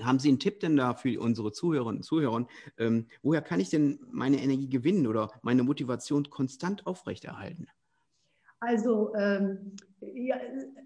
haben 0.00 0.18
Sie 0.18 0.28
einen 0.28 0.38
Tipp 0.38 0.60
denn 0.60 0.76
da 0.76 0.94
für 0.94 1.20
unsere 1.20 1.52
Zuhörerinnen 1.52 1.98
und 1.98 2.02
Zuhörer? 2.02 2.46
Ähm, 2.78 3.06
woher 3.22 3.42
kann 3.42 3.60
ich 3.60 3.70
denn 3.70 4.00
meine 4.10 4.42
Energie 4.42 4.68
gewinnen 4.68 5.06
oder 5.06 5.30
meine 5.42 5.62
Motivation 5.62 6.30
konstant 6.30 6.86
aufrechterhalten? 6.86 7.66
Also, 8.60 9.12
ähm, 9.16 9.76
ja, 10.00 10.36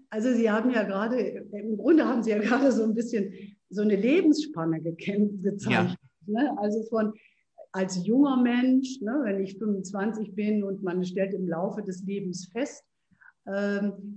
also 0.09 0.33
Sie 0.33 0.49
haben 0.49 0.71
ja 0.71 0.83
gerade, 0.83 1.19
im 1.19 1.77
Grunde 1.77 2.05
haben 2.05 2.23
Sie 2.23 2.31
ja 2.31 2.39
gerade 2.39 2.71
so 2.71 2.83
ein 2.83 2.95
bisschen 2.95 3.33
so 3.69 3.81
eine 3.81 3.95
Lebensspanne 3.95 4.81
gezeigt. 4.81 5.69
Ja. 5.69 5.95
Ne? 6.25 6.55
Also 6.57 6.83
von 6.89 7.13
als 7.71 8.05
junger 8.05 8.41
Mensch, 8.41 9.01
ne, 9.01 9.21
wenn 9.23 9.43
ich 9.43 9.57
25 9.57 10.33
bin 10.33 10.63
und 10.63 10.83
man 10.83 11.03
stellt 11.05 11.33
im 11.33 11.47
Laufe 11.47 11.83
des 11.83 12.03
Lebens 12.03 12.47
fest, 12.51 12.83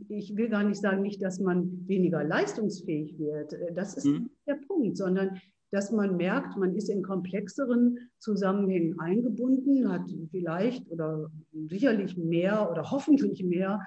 ich 0.09 0.37
will 0.37 0.49
gar 0.49 0.65
nicht 0.65 0.81
sagen, 0.81 1.03
nicht, 1.03 1.23
dass 1.23 1.39
man 1.39 1.87
weniger 1.87 2.25
leistungsfähig 2.25 3.19
wird. 3.19 3.53
Äh, 3.53 3.73
das 3.73 3.97
ist 3.97 4.07
mhm. 4.07 4.31
der 4.47 4.59
Punkt, 4.67 4.97
sondern 4.97 5.41
dass 5.71 5.93
man 5.93 6.17
merkt, 6.17 6.57
man 6.57 6.75
ist 6.75 6.89
in 6.89 7.03
komplexeren 7.03 8.11
Zusammenhängen 8.19 8.99
eingebunden, 8.99 9.89
hat 9.89 10.11
vielleicht 10.33 10.91
oder 10.91 11.31
sicherlich 11.69 12.17
mehr 12.17 12.69
oder 12.71 12.91
hoffentlich 12.91 13.45
mehr 13.45 13.87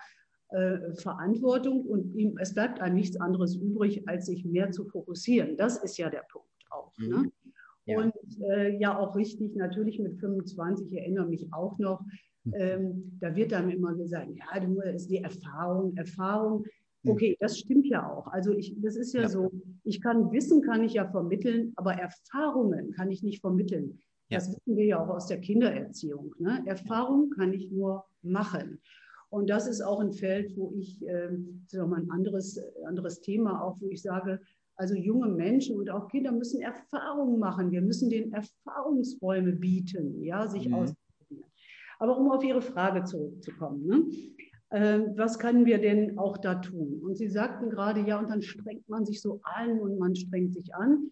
äh, 0.49 0.93
Verantwortung 0.93 1.81
und 1.81 2.15
ihm, 2.15 2.37
es 2.37 2.53
bleibt 2.53 2.79
einem 2.79 2.95
nichts 2.95 3.19
anderes 3.19 3.55
übrig, 3.55 4.07
als 4.07 4.27
sich 4.27 4.45
mehr 4.45 4.71
zu 4.71 4.85
fokussieren. 4.85 5.57
Das 5.57 5.83
ist 5.83 5.97
ja 5.97 6.09
der 6.09 6.23
Punkt 6.31 6.47
auch. 6.69 6.93
Mhm. 6.97 7.09
Ne? 7.09 7.31
Ja. 7.85 7.97
Und 7.97 8.13
äh, 8.49 8.77
ja, 8.77 8.97
auch 8.97 9.15
richtig, 9.17 9.55
natürlich 9.57 9.99
mit 9.99 10.17
25 10.19 10.87
ich 10.89 10.97
erinnere 10.97 11.27
mich 11.27 11.51
auch 11.51 11.77
noch. 11.79 12.01
Ähm, 12.51 13.17
da 13.19 13.35
wird 13.35 13.51
dann 13.51 13.69
immer 13.69 13.93
gesagt, 13.95 14.29
ja, 14.35 14.59
du 14.59 14.81
ist 14.81 15.09
die 15.09 15.17
Erfahrung, 15.17 15.95
Erfahrung. 15.95 16.65
Hm. 17.03 17.11
Okay, 17.11 17.37
das 17.39 17.57
stimmt 17.57 17.87
ja 17.87 18.11
auch. 18.11 18.27
Also 18.27 18.51
ich, 18.53 18.75
das 18.81 18.95
ist 18.95 19.13
ja, 19.13 19.21
ja, 19.21 19.29
so, 19.29 19.51
ich 19.83 20.01
kann 20.01 20.31
Wissen 20.31 20.61
kann 20.61 20.83
ich 20.83 20.93
ja 20.93 21.09
vermitteln, 21.09 21.73
aber 21.75 21.93
Erfahrungen 21.93 22.91
kann 22.91 23.11
ich 23.11 23.23
nicht 23.23 23.41
vermitteln. 23.41 23.99
Ja. 24.29 24.39
Das 24.39 24.49
wissen 24.49 24.75
wir 24.75 24.85
ja 24.85 25.03
auch 25.03 25.09
aus 25.09 25.27
der 25.27 25.39
Kindererziehung. 25.39 26.33
Ne? 26.39 26.63
Erfahrung 26.65 27.29
kann 27.29 27.53
ich 27.53 27.71
nur 27.71 28.05
machen. 28.21 28.79
Und 29.29 29.49
das 29.49 29.67
ist 29.67 29.81
auch 29.81 29.99
ein 29.99 30.11
Feld, 30.11 30.55
wo 30.57 30.73
ich, 30.75 31.01
äh, 31.07 31.29
das 31.65 31.73
ist 31.73 31.79
auch 31.79 31.87
mal 31.87 32.01
ein 32.01 32.11
anderes, 32.11 32.59
anderes 32.85 33.21
Thema, 33.21 33.63
auch 33.63 33.79
wo 33.81 33.89
ich 33.89 34.01
sage, 34.01 34.39
also 34.75 34.95
junge 34.95 35.27
Menschen 35.27 35.77
und 35.77 35.89
auch 35.89 36.07
Kinder 36.07 36.31
müssen 36.31 36.61
Erfahrungen 36.61 37.39
machen. 37.39 37.71
Wir 37.71 37.81
müssen 37.81 38.09
den 38.09 38.33
Erfahrungsräume 38.33 39.53
bieten, 39.53 40.23
ja, 40.23 40.47
sich 40.47 40.67
mhm. 40.67 40.73
aus 40.75 40.93
aber 41.99 42.17
um 42.17 42.31
auf 42.31 42.43
Ihre 42.43 42.61
Frage 42.61 43.03
zurückzukommen, 43.03 43.85
ne? 43.85 44.05
äh, 44.69 44.99
was 45.15 45.39
können 45.39 45.65
wir 45.65 45.79
denn 45.79 46.17
auch 46.17 46.37
da 46.37 46.55
tun? 46.55 47.01
Und 47.03 47.15
Sie 47.15 47.29
sagten 47.29 47.69
gerade, 47.69 48.01
ja, 48.01 48.19
und 48.19 48.29
dann 48.29 48.41
strengt 48.41 48.89
man 48.89 49.05
sich 49.05 49.21
so 49.21 49.39
an 49.43 49.79
und 49.79 49.99
man 49.99 50.15
strengt 50.15 50.53
sich 50.53 50.73
an. 50.75 51.09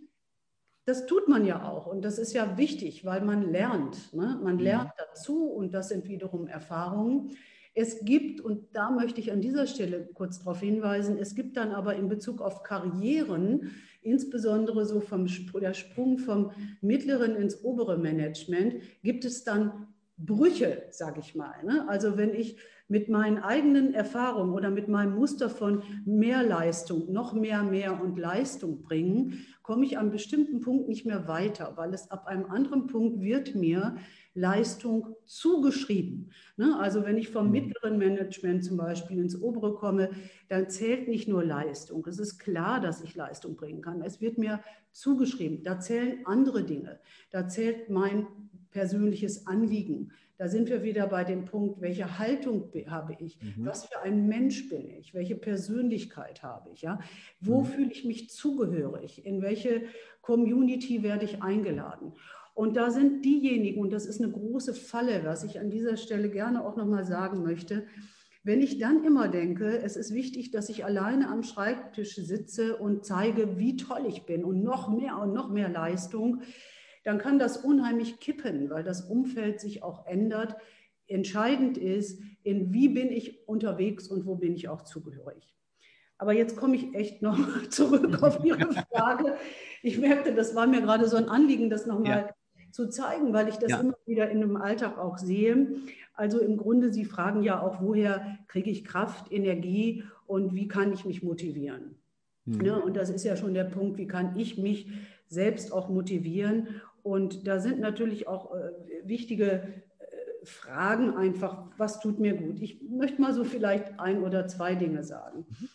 Das 0.85 1.05
tut 1.05 1.27
man 1.27 1.45
ja 1.45 1.69
auch 1.69 1.85
und 1.85 2.03
das 2.03 2.17
ist 2.17 2.33
ja 2.33 2.57
wichtig, 2.57 3.05
weil 3.05 3.21
man 3.21 3.51
lernt. 3.51 4.13
Ne? 4.13 4.39
Man 4.43 4.55
mhm. 4.55 4.61
lernt 4.61 4.91
dazu 4.97 5.45
und 5.45 5.73
das 5.73 5.89
sind 5.89 6.07
wiederum 6.07 6.47
Erfahrungen. 6.47 7.31
Es 7.73 8.03
gibt, 8.03 8.41
und 8.41 8.75
da 8.75 8.89
möchte 8.91 9.21
ich 9.21 9.31
an 9.31 9.39
dieser 9.39 9.65
Stelle 9.65 10.09
kurz 10.13 10.39
darauf 10.39 10.59
hinweisen, 10.59 11.17
es 11.17 11.35
gibt 11.35 11.55
dann 11.55 11.71
aber 11.71 11.95
in 11.95 12.09
Bezug 12.09 12.41
auf 12.41 12.63
Karrieren, 12.63 13.71
insbesondere 14.01 14.85
so 14.85 14.99
vom 14.99 15.27
der 15.61 15.73
Sprung 15.73 16.17
vom 16.17 16.51
mittleren 16.81 17.35
ins 17.35 17.63
obere 17.63 17.97
Management, 17.97 18.81
gibt 19.03 19.23
es 19.23 19.45
dann 19.45 19.87
Brüche, 20.25 20.83
sage 20.89 21.19
ich 21.19 21.35
mal. 21.35 21.63
Ne? 21.63 21.85
Also 21.87 22.17
wenn 22.17 22.33
ich 22.33 22.57
mit 22.87 23.07
meinen 23.07 23.37
eigenen 23.37 23.93
Erfahrungen 23.93 24.53
oder 24.53 24.69
mit 24.69 24.89
meinem 24.89 25.15
Muster 25.15 25.49
von 25.49 25.81
mehr 26.05 26.43
Leistung, 26.43 27.11
noch 27.11 27.33
mehr, 27.33 27.63
mehr 27.63 28.01
und 28.01 28.19
Leistung 28.19 28.81
bringen, 28.81 29.45
komme 29.63 29.85
ich 29.85 29.97
an 29.97 30.11
bestimmten 30.11 30.59
Punkt 30.59 30.89
nicht 30.89 31.05
mehr 31.05 31.25
weiter, 31.27 31.73
weil 31.77 31.93
es 31.93 32.11
ab 32.11 32.27
einem 32.27 32.45
anderen 32.47 32.87
Punkt 32.87 33.21
wird 33.21 33.55
mir 33.55 33.95
Leistung 34.33 35.15
zugeschrieben. 35.25 36.31
Ne? 36.57 36.77
Also 36.79 37.05
wenn 37.05 37.17
ich 37.17 37.29
vom 37.29 37.45
mhm. 37.45 37.51
mittleren 37.51 37.97
Management 37.97 38.65
zum 38.65 38.75
Beispiel 38.75 39.19
ins 39.19 39.41
obere 39.41 39.73
komme, 39.75 40.09
dann 40.49 40.69
zählt 40.69 41.07
nicht 41.07 41.29
nur 41.29 41.45
Leistung. 41.45 42.05
Es 42.07 42.19
ist 42.19 42.39
klar, 42.39 42.81
dass 42.81 43.01
ich 43.01 43.15
Leistung 43.15 43.55
bringen 43.55 43.81
kann. 43.81 44.01
Es 44.01 44.19
wird 44.19 44.37
mir 44.37 44.61
zugeschrieben. 44.91 45.63
Da 45.63 45.79
zählen 45.79 46.25
andere 46.25 46.63
Dinge. 46.63 46.99
Da 47.29 47.47
zählt 47.47 47.89
mein 47.89 48.27
persönliches 48.71 49.47
Anliegen. 49.47 50.11
Da 50.37 50.47
sind 50.47 50.69
wir 50.69 50.81
wieder 50.81 51.05
bei 51.05 51.23
dem 51.23 51.45
Punkt, 51.45 51.81
welche 51.81 52.17
Haltung 52.17 52.71
habe 52.87 53.15
ich? 53.19 53.37
Mhm. 53.41 53.65
Was 53.65 53.85
für 53.85 53.99
ein 54.01 54.27
Mensch 54.27 54.69
bin 54.69 54.89
ich? 54.89 55.13
Welche 55.13 55.35
Persönlichkeit 55.35 56.41
habe 56.41 56.71
ich? 56.73 56.81
Ja? 56.81 56.99
Wo 57.39 57.61
mhm. 57.61 57.65
fühle 57.65 57.91
ich 57.91 58.05
mich 58.05 58.29
zugehörig? 58.31 59.23
In 59.23 59.43
welche 59.43 59.83
Community 60.21 61.03
werde 61.03 61.25
ich 61.25 61.43
eingeladen? 61.43 62.13
Und 62.53 62.75
da 62.75 62.89
sind 62.89 63.23
diejenigen, 63.23 63.79
und 63.81 63.93
das 63.93 64.05
ist 64.05 64.21
eine 64.21 64.31
große 64.31 64.73
Falle, 64.73 65.21
was 65.23 65.43
ich 65.43 65.59
an 65.59 65.69
dieser 65.69 65.95
Stelle 65.95 66.29
gerne 66.29 66.65
auch 66.65 66.75
nochmal 66.75 67.05
sagen 67.05 67.43
möchte, 67.43 67.85
wenn 68.43 68.61
ich 68.61 68.79
dann 68.79 69.03
immer 69.03 69.27
denke, 69.27 69.77
es 69.83 69.95
ist 69.95 70.15
wichtig, 70.15 70.49
dass 70.49 70.69
ich 70.69 70.83
alleine 70.83 71.29
am 71.29 71.43
Schreibtisch 71.43 72.15
sitze 72.15 72.75
und 72.77 73.05
zeige, 73.05 73.59
wie 73.59 73.77
toll 73.77 74.05
ich 74.07 74.23
bin 74.23 74.43
und 74.43 74.63
noch 74.63 74.89
mehr 74.89 75.19
und 75.19 75.33
noch 75.33 75.49
mehr 75.49 75.69
Leistung, 75.69 76.41
dann 77.03 77.17
kann 77.17 77.39
das 77.39 77.57
unheimlich 77.57 78.19
kippen, 78.19 78.69
weil 78.69 78.83
das 78.83 79.01
Umfeld 79.01 79.59
sich 79.59 79.83
auch 79.83 80.05
ändert. 80.05 80.55
Entscheidend 81.07 81.77
ist, 81.77 82.21
in 82.43 82.73
wie 82.73 82.89
bin 82.89 83.11
ich 83.11 83.47
unterwegs 83.47 84.07
und 84.07 84.25
wo 84.25 84.35
bin 84.35 84.53
ich 84.53 84.69
auch 84.69 84.83
zugehörig. 84.83 85.55
Aber 86.17 86.33
jetzt 86.33 86.55
komme 86.55 86.75
ich 86.75 86.93
echt 86.93 87.21
noch 87.21 87.37
zurück 87.69 88.21
auf 88.21 88.39
Ihre 88.45 88.71
Frage. 88.91 89.35
Ich 89.81 89.97
merkte, 89.97 90.33
das 90.33 90.55
war 90.55 90.67
mir 90.67 90.81
gerade 90.81 91.07
so 91.07 91.17
ein 91.17 91.27
Anliegen, 91.27 91.69
das 91.69 91.87
nochmal 91.87 92.29
ja. 92.57 92.71
zu 92.71 92.89
zeigen, 92.89 93.33
weil 93.33 93.49
ich 93.49 93.55
das 93.55 93.71
ja. 93.71 93.79
immer 93.79 93.97
wieder 94.05 94.29
in 94.29 94.43
einem 94.43 94.55
Alltag 94.55 94.99
auch 94.99 95.17
sehe. 95.17 95.75
Also 96.13 96.39
im 96.39 96.57
Grunde, 96.57 96.93
Sie 96.93 97.05
fragen 97.05 97.41
ja 97.41 97.59
auch, 97.59 97.81
woher 97.81 98.37
kriege 98.47 98.69
ich 98.69 98.85
Kraft, 98.85 99.31
Energie 99.31 100.03
und 100.27 100.53
wie 100.53 100.67
kann 100.67 100.93
ich 100.93 101.05
mich 101.05 101.23
motivieren? 101.23 101.95
Mhm. 102.45 102.57
Ne? 102.57 102.79
Und 102.79 102.95
das 102.95 103.09
ist 103.09 103.23
ja 103.23 103.35
schon 103.35 103.55
der 103.55 103.63
Punkt, 103.63 103.97
wie 103.97 104.07
kann 104.07 104.37
ich 104.37 104.59
mich 104.59 104.87
selbst 105.27 105.71
auch 105.71 105.89
motivieren? 105.89 106.81
Und 107.03 107.47
da 107.47 107.59
sind 107.59 107.79
natürlich 107.79 108.27
auch 108.27 108.53
äh, 108.53 108.71
wichtige 109.03 109.51
äh, 109.51 109.65
Fragen 110.43 111.15
einfach, 111.15 111.69
was 111.77 111.99
tut 111.99 112.19
mir 112.19 112.35
gut? 112.35 112.59
Ich 112.61 112.81
möchte 112.81 113.21
mal 113.21 113.33
so 113.33 113.43
vielleicht 113.43 113.99
ein 113.99 114.23
oder 114.23 114.47
zwei 114.47 114.75
Dinge 114.75 115.03
sagen. 115.03 115.45
Mhm. 115.47 115.69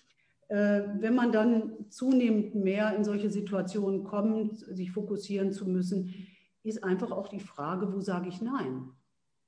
Äh, 0.48 0.82
wenn 1.00 1.14
man 1.14 1.32
dann 1.32 1.90
zunehmend 1.90 2.54
mehr 2.54 2.94
in 2.94 3.02
solche 3.02 3.30
Situationen 3.30 4.04
kommt, 4.04 4.58
sich 4.58 4.92
fokussieren 4.92 5.52
zu 5.52 5.66
müssen, 5.66 6.14
ist 6.62 6.84
einfach 6.84 7.10
auch 7.10 7.28
die 7.28 7.40
Frage, 7.40 7.92
wo 7.92 8.00
sage 8.00 8.28
ich 8.28 8.40
Nein? 8.40 8.90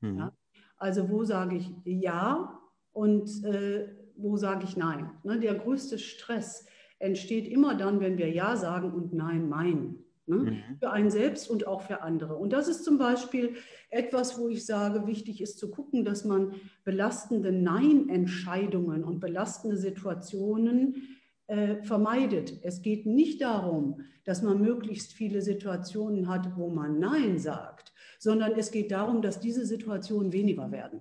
Mhm. 0.00 0.18
Ja? 0.18 0.32
Also 0.76 1.08
wo 1.08 1.24
sage 1.24 1.56
ich 1.56 1.70
Ja 1.84 2.60
und 2.92 3.44
äh, 3.44 3.88
wo 4.16 4.36
sage 4.36 4.64
ich 4.64 4.76
Nein? 4.76 5.10
Ne? 5.22 5.38
Der 5.38 5.54
größte 5.54 5.98
Stress 5.98 6.66
entsteht 6.98 7.46
immer 7.46 7.76
dann, 7.76 8.00
wenn 8.00 8.18
wir 8.18 8.30
Ja 8.30 8.56
sagen 8.56 8.92
und 8.92 9.12
Nein 9.12 9.48
meinen. 9.48 10.04
Ne? 10.28 10.36
Mhm. 10.36 10.62
Für 10.78 10.90
einen 10.90 11.10
selbst 11.10 11.50
und 11.50 11.66
auch 11.66 11.82
für 11.82 12.02
andere. 12.02 12.36
Und 12.36 12.52
das 12.52 12.68
ist 12.68 12.84
zum 12.84 12.98
Beispiel 12.98 13.54
etwas, 13.90 14.38
wo 14.38 14.48
ich 14.48 14.66
sage, 14.66 15.06
wichtig 15.06 15.40
ist 15.40 15.58
zu 15.58 15.70
gucken, 15.70 16.04
dass 16.04 16.24
man 16.24 16.54
belastende 16.84 17.52
Nein-Entscheidungen 17.52 19.04
und 19.04 19.20
belastende 19.20 19.76
Situationen 19.76 21.18
äh, 21.46 21.82
vermeidet. 21.82 22.58
Es 22.62 22.82
geht 22.82 23.06
nicht 23.06 23.40
darum, 23.40 24.02
dass 24.24 24.42
man 24.42 24.60
möglichst 24.60 25.14
viele 25.14 25.40
Situationen 25.40 26.28
hat, 26.28 26.56
wo 26.56 26.68
man 26.68 26.98
Nein 26.98 27.38
sagt, 27.38 27.94
sondern 28.18 28.52
es 28.52 28.70
geht 28.70 28.90
darum, 28.90 29.22
dass 29.22 29.40
diese 29.40 29.64
Situationen 29.64 30.32
weniger 30.32 30.70
werden. 30.70 31.00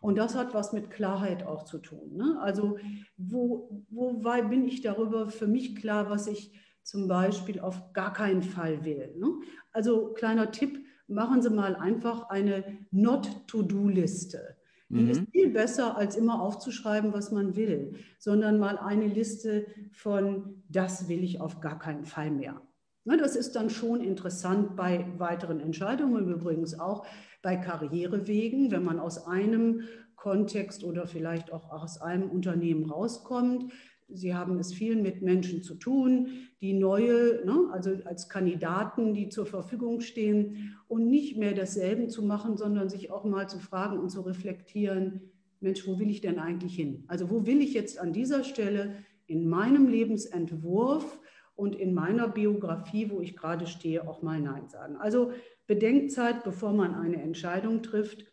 Und 0.00 0.18
das 0.18 0.34
hat 0.34 0.52
was 0.52 0.72
mit 0.72 0.90
Klarheit 0.90 1.44
auch 1.44 1.64
zu 1.64 1.78
tun. 1.78 2.16
Ne? 2.16 2.38
Also 2.40 2.78
wo, 3.16 3.84
wo 3.88 4.12
bin 4.48 4.66
ich 4.66 4.82
darüber 4.82 5.30
für 5.30 5.46
mich 5.46 5.76
klar, 5.76 6.10
was 6.10 6.26
ich 6.26 6.52
zum 6.82 7.08
Beispiel 7.08 7.60
auf 7.60 7.92
gar 7.92 8.12
keinen 8.12 8.42
Fall 8.42 8.84
will. 8.84 9.14
Ne? 9.18 9.28
Also 9.72 10.12
kleiner 10.12 10.50
Tipp, 10.50 10.84
machen 11.08 11.42
Sie 11.42 11.50
mal 11.50 11.76
einfach 11.76 12.28
eine 12.30 12.64
Not-to-Do-Liste. 12.90 14.56
Die 14.88 15.02
mhm. 15.02 15.10
ist 15.10 15.22
viel 15.30 15.50
besser, 15.50 15.96
als 15.96 16.16
immer 16.16 16.40
aufzuschreiben, 16.42 17.12
was 17.12 17.32
man 17.32 17.56
will, 17.56 17.94
sondern 18.18 18.58
mal 18.58 18.78
eine 18.78 19.06
Liste 19.06 19.66
von, 19.90 20.62
das 20.68 21.08
will 21.08 21.24
ich 21.24 21.40
auf 21.40 21.60
gar 21.60 21.78
keinen 21.78 22.04
Fall 22.04 22.30
mehr. 22.30 22.60
Ne, 23.04 23.16
das 23.16 23.34
ist 23.34 23.56
dann 23.56 23.68
schon 23.68 24.00
interessant 24.00 24.76
bei 24.76 25.06
weiteren 25.18 25.60
Entscheidungen, 25.60 26.28
übrigens 26.28 26.78
auch 26.78 27.04
bei 27.42 27.56
Karrierewegen, 27.56 28.70
wenn 28.70 28.84
man 28.84 29.00
aus 29.00 29.26
einem 29.26 29.82
Kontext 30.14 30.84
oder 30.84 31.08
vielleicht 31.08 31.52
auch 31.52 31.70
aus 31.70 32.00
einem 32.00 32.30
Unternehmen 32.30 32.88
rauskommt. 32.88 33.72
Sie 34.14 34.34
haben 34.34 34.58
es 34.58 34.72
viel 34.72 34.96
mit 34.96 35.22
Menschen 35.22 35.62
zu 35.62 35.74
tun, 35.74 36.28
die 36.60 36.72
neue, 36.74 37.44
ne, 37.44 37.68
also 37.72 37.96
als 38.04 38.28
Kandidaten, 38.28 39.14
die 39.14 39.28
zur 39.28 39.46
Verfügung 39.46 40.00
stehen 40.00 40.76
und 40.88 41.08
nicht 41.08 41.36
mehr 41.36 41.54
dasselbe 41.54 42.08
zu 42.08 42.22
machen, 42.22 42.56
sondern 42.56 42.88
sich 42.88 43.10
auch 43.10 43.24
mal 43.24 43.48
zu 43.48 43.58
fragen 43.58 43.98
und 43.98 44.10
zu 44.10 44.20
reflektieren, 44.22 45.32
Mensch, 45.60 45.86
wo 45.86 45.98
will 45.98 46.10
ich 46.10 46.20
denn 46.20 46.38
eigentlich 46.38 46.74
hin? 46.74 47.04
Also 47.06 47.30
wo 47.30 47.46
will 47.46 47.60
ich 47.60 47.72
jetzt 47.72 47.98
an 47.98 48.12
dieser 48.12 48.44
Stelle 48.44 48.96
in 49.26 49.48
meinem 49.48 49.86
Lebensentwurf 49.86 51.20
und 51.54 51.76
in 51.76 51.94
meiner 51.94 52.28
Biografie, 52.28 53.10
wo 53.10 53.20
ich 53.20 53.36
gerade 53.36 53.66
stehe, 53.66 54.08
auch 54.08 54.22
mal 54.22 54.40
Nein 54.40 54.68
sagen. 54.68 54.96
Also 54.96 55.32
Bedenkzeit, 55.66 56.44
bevor 56.44 56.72
man 56.72 56.94
eine 56.94 57.22
Entscheidung 57.22 57.82
trifft. 57.82 58.26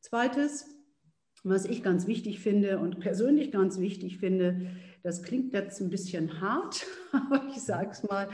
Zweites, 0.00 0.66
was 1.42 1.64
ich 1.64 1.82
ganz 1.82 2.06
wichtig 2.06 2.40
finde 2.40 2.78
und 2.78 3.00
persönlich 3.00 3.50
ganz 3.52 3.78
wichtig 3.78 4.18
finde, 4.18 4.66
das 5.04 5.22
klingt 5.22 5.52
jetzt 5.52 5.80
ein 5.80 5.90
bisschen 5.90 6.40
hart, 6.40 6.84
aber 7.12 7.46
ich 7.48 7.62
sage 7.62 7.90
es 7.92 8.02
mal, 8.02 8.28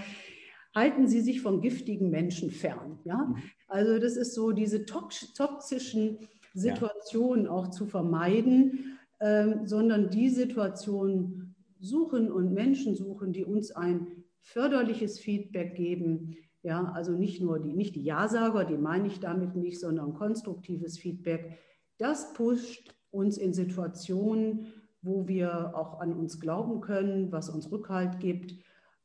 halten 0.75 1.09
Sie 1.09 1.21
sich 1.21 1.43
von 1.43 1.61
giftigen 1.61 2.11
Menschen 2.11 2.51
fern. 2.51 3.01
Ja? 3.05 3.27
Mhm. 3.27 3.37
Also 3.67 3.99
das 3.99 4.17
ist 4.17 4.35
so, 4.35 4.53
diese 4.53 4.87
toxischen 4.87 6.19
Situationen 6.55 7.47
ja. 7.47 7.51
auch 7.51 7.69
zu 7.69 7.87
vermeiden, 7.87 8.99
ähm, 9.21 9.67
sondern 9.67 10.11
die 10.11 10.31
Situationen 10.31 11.57
suchen 11.81 12.31
und 12.31 12.53
Menschen 12.53 12.95
suchen, 12.95 13.33
die 13.33 13.45
uns 13.45 13.73
ein 13.73 14.07
förderliches 14.41 15.19
Feedback 15.19 15.75
geben. 15.75 16.37
Ja, 16.63 16.93
also 16.93 17.13
nicht 17.13 17.41
nur 17.41 17.59
die, 17.59 17.73
nicht 17.73 17.97
die 17.97 18.05
Ja-Sager, 18.05 18.65
die 18.65 18.77
meine 18.77 19.09
ich 19.09 19.19
damit 19.19 19.57
nicht, 19.57 19.81
sondern 19.81 20.15
konstruktives 20.15 20.99
Feedback. 20.99 21.59
Das 21.99 22.33
pusht 22.33 22.95
uns 23.11 23.39
in 23.39 23.55
Situationen, 23.55 24.67
wo 25.03 25.27
wir 25.27 25.77
auch 25.77 26.01
an 26.01 26.13
uns 26.13 26.41
glauben 26.41 26.81
können, 26.81 27.33
was 27.33 27.49
uns 27.49 27.71
Rückhalt 27.71 28.21
gibt. 28.21 28.55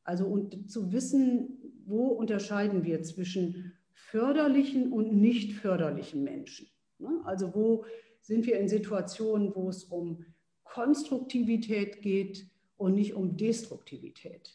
Also 0.04 0.26
und 0.26 0.70
zu 0.70 0.92
wissen, 0.92 1.58
wo 1.84 2.08
unterscheiden 2.08 2.84
wir 2.84 3.02
zwischen 3.02 3.72
förderlichen 3.92 4.92
und 4.92 5.14
nicht 5.14 5.54
förderlichen 5.54 6.22
Menschen. 6.22 6.68
Ne? 6.98 7.20
Also 7.24 7.54
wo 7.54 7.84
sind 8.20 8.46
wir 8.46 8.58
in 8.58 8.68
Situationen, 8.68 9.54
wo 9.54 9.68
es 9.68 9.84
um 9.84 10.24
Konstruktivität 10.64 12.02
geht 12.02 12.50
und 12.76 12.94
nicht 12.94 13.14
um 13.14 13.36
Destruktivität. 13.36 14.52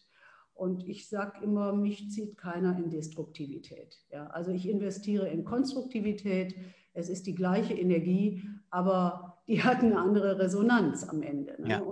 Und 0.53 0.87
ich 0.87 1.09
sage 1.09 1.43
immer, 1.43 1.73
mich 1.73 2.11
zieht 2.11 2.37
keiner 2.37 2.77
in 2.77 2.89
Destruktivität. 2.89 3.97
Ja, 4.11 4.27
also 4.27 4.51
ich 4.51 4.69
investiere 4.69 5.27
in 5.29 5.43
Konstruktivität. 5.43 6.53
Es 6.93 7.09
ist 7.09 7.25
die 7.25 7.33
gleiche 7.33 7.73
Energie, 7.73 8.43
aber 8.69 9.30
die 9.51 9.61
hat 9.61 9.79
eine 9.79 9.99
andere 9.99 10.39
Resonanz 10.39 11.03
am 11.03 11.21
Ende. 11.21 11.61
Ne? 11.61 11.69
Ja. 11.69 11.83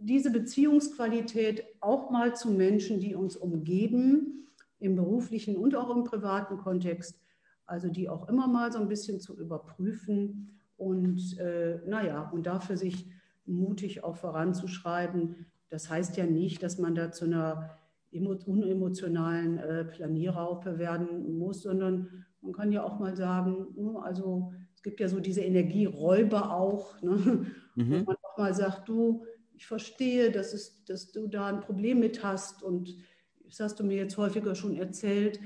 diese 0.00 0.32
Beziehungsqualität 0.32 1.64
auch 1.80 2.10
mal 2.10 2.34
zu 2.34 2.50
Menschen, 2.50 2.98
die 2.98 3.14
uns 3.14 3.36
umgeben, 3.36 4.48
im 4.80 4.96
beruflichen 4.96 5.56
und 5.56 5.76
auch 5.76 5.94
im 5.94 6.02
privaten 6.02 6.58
Kontext, 6.58 7.20
also 7.64 7.88
die 7.88 8.08
auch 8.08 8.28
immer 8.28 8.48
mal 8.48 8.72
so 8.72 8.80
ein 8.80 8.88
bisschen 8.88 9.20
zu 9.20 9.38
überprüfen 9.38 10.58
und 10.76 11.38
äh, 11.38 11.78
naja, 11.86 12.28
und 12.30 12.44
dafür 12.44 12.76
sich 12.76 13.06
mutig 13.46 14.02
auch 14.02 14.16
voranzuschreiben, 14.16 15.46
das 15.70 15.88
heißt 15.88 16.16
ja 16.16 16.26
nicht, 16.26 16.62
dass 16.64 16.78
man 16.78 16.96
da 16.96 17.12
zu 17.12 17.26
einer 17.26 17.78
unemotionalen 18.10 19.58
äh, 19.58 19.84
Planierraupe 19.84 20.78
werden 20.78 21.38
muss, 21.38 21.62
sondern 21.62 22.26
man 22.40 22.52
kann 22.52 22.72
ja 22.72 22.82
auch 22.82 22.98
mal 22.98 23.16
sagen, 23.16 23.68
hm, 23.76 23.96
also 23.96 24.52
gibt 24.84 25.00
ja 25.00 25.08
so 25.08 25.18
diese 25.18 25.40
Energieräuber 25.40 26.54
auch, 26.54 27.02
ne? 27.02 27.46
mhm. 27.74 28.00
wo 28.00 28.04
man 28.04 28.16
auch 28.22 28.38
mal 28.38 28.54
sagt, 28.54 28.88
du, 28.88 29.24
ich 29.56 29.66
verstehe, 29.66 30.30
dass, 30.30 30.52
es, 30.52 30.84
dass 30.84 31.10
du 31.10 31.26
da 31.26 31.46
ein 31.46 31.60
Problem 31.60 31.98
mit 31.98 32.22
hast 32.22 32.62
und 32.62 32.96
das 33.44 33.58
hast 33.60 33.80
du 33.80 33.84
mir 33.84 33.96
jetzt 33.96 34.16
häufiger 34.16 34.54
schon 34.54 34.76
erzählt, 34.76 35.40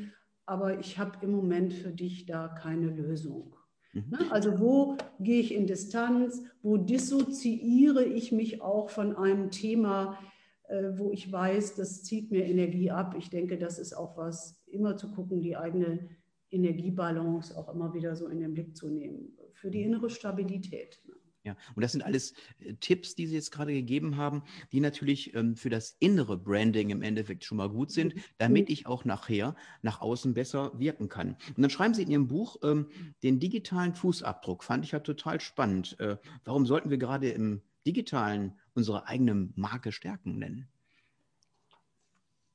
aber 0.44 0.78
ich 0.78 0.98
habe 0.98 1.24
im 1.24 1.30
Moment 1.30 1.72
für 1.72 1.92
dich 1.92 2.26
da 2.26 2.48
keine 2.48 2.88
Lösung. 2.88 3.54
Mhm. 3.92 4.04
Ne? 4.10 4.18
Also 4.30 4.58
wo 4.58 4.96
gehe 5.20 5.40
ich 5.40 5.54
in 5.54 5.66
Distanz, 5.66 6.42
wo 6.62 6.76
dissoziiere 6.76 8.04
ich 8.04 8.32
mich 8.32 8.60
auch 8.60 8.90
von 8.90 9.16
einem 9.16 9.50
Thema, 9.50 10.18
äh, 10.64 10.90
wo 10.96 11.12
ich 11.12 11.30
weiß, 11.30 11.76
das 11.76 12.02
zieht 12.02 12.30
mir 12.30 12.44
Energie 12.44 12.90
ab. 12.90 13.14
Ich 13.16 13.30
denke, 13.30 13.56
das 13.56 13.78
ist 13.78 13.94
auch 13.94 14.16
was, 14.16 14.62
immer 14.66 14.96
zu 14.96 15.12
gucken, 15.12 15.40
die 15.40 15.56
eigene 15.56 16.08
Energiebalance 16.50 17.56
auch 17.56 17.72
immer 17.74 17.92
wieder 17.94 18.16
so 18.16 18.28
in 18.28 18.40
den 18.40 18.54
Blick 18.54 18.76
zu 18.76 18.88
nehmen, 18.88 19.36
für 19.52 19.70
die 19.70 19.82
innere 19.82 20.10
Stabilität. 20.10 21.00
Ne? 21.06 21.14
Ja, 21.44 21.56
und 21.74 21.82
das 21.82 21.92
sind 21.92 22.02
alles 22.02 22.34
äh, 22.60 22.74
Tipps, 22.74 23.14
die 23.14 23.26
Sie 23.26 23.34
jetzt 23.34 23.52
gerade 23.52 23.72
gegeben 23.72 24.16
haben, 24.16 24.42
die 24.72 24.80
natürlich 24.80 25.34
ähm, 25.34 25.56
für 25.56 25.70
das 25.70 25.96
innere 25.98 26.36
Branding 26.36 26.90
im 26.90 27.00
Endeffekt 27.00 27.44
schon 27.44 27.56
mal 27.56 27.70
gut 27.70 27.90
sind, 27.90 28.14
damit 28.36 28.68
ich 28.68 28.86
auch 28.86 29.06
nachher 29.06 29.56
nach 29.80 30.02
außen 30.02 30.34
besser 30.34 30.78
wirken 30.78 31.08
kann. 31.08 31.36
Und 31.56 31.62
dann 31.62 31.70
schreiben 31.70 31.94
Sie 31.94 32.02
in 32.02 32.10
Ihrem 32.10 32.28
Buch 32.28 32.56
ähm, 32.62 32.90
den 33.22 33.40
digitalen 33.40 33.94
Fußabdruck. 33.94 34.62
Fand 34.62 34.84
ich 34.84 34.90
ja 34.90 35.00
total 35.00 35.40
spannend. 35.40 35.98
Äh, 36.00 36.18
warum 36.44 36.66
sollten 36.66 36.90
wir 36.90 36.98
gerade 36.98 37.30
im 37.30 37.62
digitalen 37.86 38.58
unsere 38.74 39.06
eigene 39.06 39.48
Marke 39.54 39.92
stärken 39.92 40.38
nennen? 40.38 40.68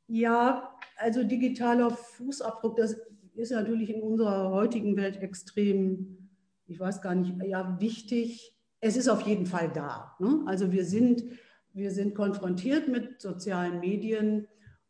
Ja, 0.07 0.77
also 0.97 1.23
digitaler 1.23 1.89
Fußabdruck, 1.89 2.75
das 2.75 2.95
ist 3.35 3.51
natürlich 3.51 3.89
in 3.89 4.01
unserer 4.01 4.51
heutigen 4.51 4.95
Welt 4.95 5.17
extrem, 5.21 6.29
ich 6.67 6.79
weiß 6.79 7.01
gar 7.01 7.15
nicht, 7.15 7.33
ja, 7.45 7.79
wichtig 7.79 8.53
es 8.83 8.97
ist 8.97 9.07
auf 9.07 9.21
jeden 9.21 9.45
Fall 9.45 9.71
da. 9.73 10.13
Ne? 10.19 10.43
Also 10.45 10.73
wir 10.73 10.83
sind, 10.83 11.23
wir 11.71 11.89
sind 11.89 12.15
konfrontiert 12.15 12.89
mit 12.89 13.21
sozialen 13.21 13.79
Medien 13.79 14.45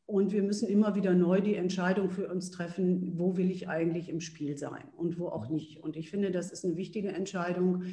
und 0.08 0.32
wir 0.32 0.42
müssen 0.42 0.68
immer 0.68 0.96
wieder 0.96 1.14
neu 1.14 1.42
die 1.42 1.54
Entscheidung 1.54 2.10
für 2.10 2.28
uns 2.28 2.50
treffen, 2.50 3.20
wo 3.20 3.38
will 3.38 3.52
ich 3.52 3.70
eigentlich 3.70 4.10
im 4.10 4.20
Spiel 4.20 4.58
sein 4.58 4.90
und 4.98 5.20
wo 5.20 5.28
auch 5.28 5.48
nicht. 5.48 5.84
Und 5.84 5.96
ich 5.96 6.10
finde, 6.10 6.32
das 6.32 6.52
ist 6.52 6.66
eine 6.66 6.76
wichtige 6.76 7.10
Entscheidung. 7.10 7.84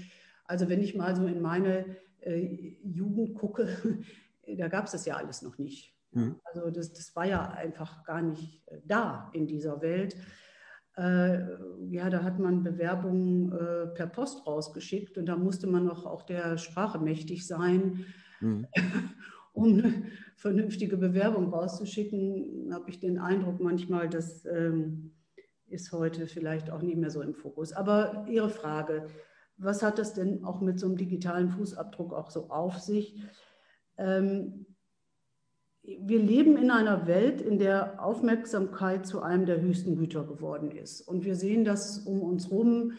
Also 0.47 0.71
wenn 0.71 0.81
ich 0.81 0.95
mal 0.95 1.15
so 1.15 1.27
in 1.27 1.43
meine 1.43 1.85
äh, 2.21 2.77
Jugend 2.83 3.35
gucke, 3.35 3.69
da 4.57 4.69
gab 4.69 4.87
es 4.87 4.93
das 4.93 5.05
ja 5.05 5.17
alles 5.17 5.43
noch 5.43 5.59
nicht. 5.59 5.95
Mhm. 6.13 6.41
Also 6.45 6.71
das, 6.71 6.93
das 6.93 7.15
war 7.15 7.27
ja 7.27 7.51
einfach 7.51 8.05
gar 8.05 8.23
nicht 8.23 8.63
äh, 8.67 8.81
da 8.85 9.31
in 9.33 9.47
dieser 9.47 9.81
Welt. 9.81 10.17
Äh, 10.97 11.39
ja, 11.89 12.11
da 12.11 12.23
hat 12.23 12.39
man 12.39 12.63
Bewerbungen 12.63 13.53
äh, 13.53 13.87
per 13.95 14.07
Post 14.07 14.47
rausgeschickt 14.47 15.17
und 15.19 15.27
da 15.27 15.37
musste 15.37 15.67
man 15.67 15.85
noch 15.85 16.05
auch 16.05 16.23
der 16.25 16.59
Sprache 16.59 16.99
mächtig 16.99 17.47
sein, 17.47 18.05
mhm. 18.41 18.67
um 19.53 19.73
eine 19.73 20.05
vernünftige 20.37 20.97
Bewerbung 20.97 21.53
rauszuschicken. 21.53 22.71
Habe 22.73 22.91
ich 22.91 22.99
den 22.99 23.19
Eindruck 23.19 23.61
manchmal, 23.61 24.09
das 24.09 24.45
ähm, 24.47 25.13
ist 25.67 25.93
heute 25.93 26.27
vielleicht 26.27 26.71
auch 26.71 26.83
nicht 26.83 26.99
mehr 26.99 27.11
so 27.11 27.23
im 27.23 27.35
Fokus. 27.35 27.73
Aber 27.73 28.27
Ihre 28.29 28.51
Frage, 28.51 29.07
was 29.57 29.83
hat 29.83 29.99
das 29.99 30.15
denn 30.15 30.45
auch 30.45 30.61
mit 30.61 30.81
so 30.81 30.87
einem 30.87 30.97
digitalen 30.97 31.51
Fußabdruck 31.51 32.13
auch 32.13 32.31
so 32.31 32.51
auf 32.51 32.79
sich? 32.79 33.23
Ähm, 33.97 34.67
wir 35.99 36.19
leben 36.19 36.57
in 36.57 36.71
einer 36.71 37.07
Welt, 37.07 37.41
in 37.41 37.59
der 37.59 38.03
Aufmerksamkeit 38.05 39.07
zu 39.07 39.23
einem 39.23 39.47
der 39.47 39.61
höchsten 39.61 39.97
Güter 39.97 40.25
geworden 40.25 40.71
ist. 40.71 41.01
Und 41.01 41.25
wir 41.25 41.35
sehen 41.35 41.65
das 41.65 41.99
um 41.99 42.23
uns 42.23 42.51
herum 42.51 42.93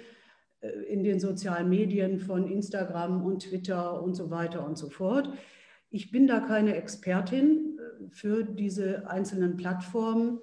äh, 0.62 0.70
in 0.88 1.04
den 1.04 1.20
sozialen 1.20 1.70
Medien 1.70 2.20
von 2.20 2.48
Instagram 2.50 3.24
und 3.24 3.44
Twitter 3.44 4.02
und 4.02 4.16
so 4.16 4.30
weiter 4.30 4.66
und 4.66 4.78
so 4.78 4.90
fort. 4.90 5.30
Ich 5.90 6.12
bin 6.12 6.28
da 6.28 6.40
keine 6.40 6.76
Expertin 6.76 7.78
äh, 7.78 8.10
für 8.10 8.44
diese 8.44 9.10
einzelnen 9.10 9.56
Plattformen. 9.56 10.40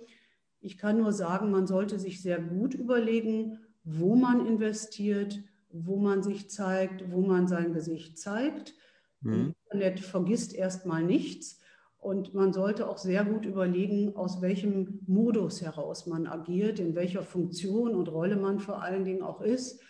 Ich 0.61 0.78
kann 0.78 0.98
nur 0.98 1.12
sagen, 1.12 1.50
man 1.50 1.66
sollte 1.66 1.98
sich 1.98 2.22
sehr 2.22 2.40
gut 2.40 2.74
überlegen, 2.74 3.58
wo 3.84 4.14
man 4.14 4.46
investiert, 4.46 5.40
wo 5.70 5.96
man 5.96 6.22
sich 6.22 6.50
zeigt, 6.50 7.11
wo 7.12 7.20
man 7.20 7.46
sein 7.46 7.72
Gesicht 7.72 8.18
zeigt. 8.18 8.74
Mhm. 9.20 9.54
Internet 9.64 10.00
vergisst 10.00 10.54
erstmal 10.54 11.02
nichts. 11.02 11.61
Und 12.08 12.32
man 12.32 12.54
sollte 12.54 12.88
auch 12.88 12.96
sehr 12.96 13.22
gut 13.22 13.44
überlegen, 13.44 14.16
aus 14.16 14.40
welchem 14.40 15.00
Modus 15.06 15.60
heraus 15.60 16.06
man 16.06 16.26
agiert, 16.26 16.78
in 16.80 16.94
welcher 16.94 17.22
Funktion 17.22 17.94
und 17.94 18.08
Rolle 18.08 18.36
man 18.36 18.60
vor 18.60 18.82
allen 18.82 19.04
Dingen 19.04 19.20
auch 19.20 19.42
ist. 19.42 19.82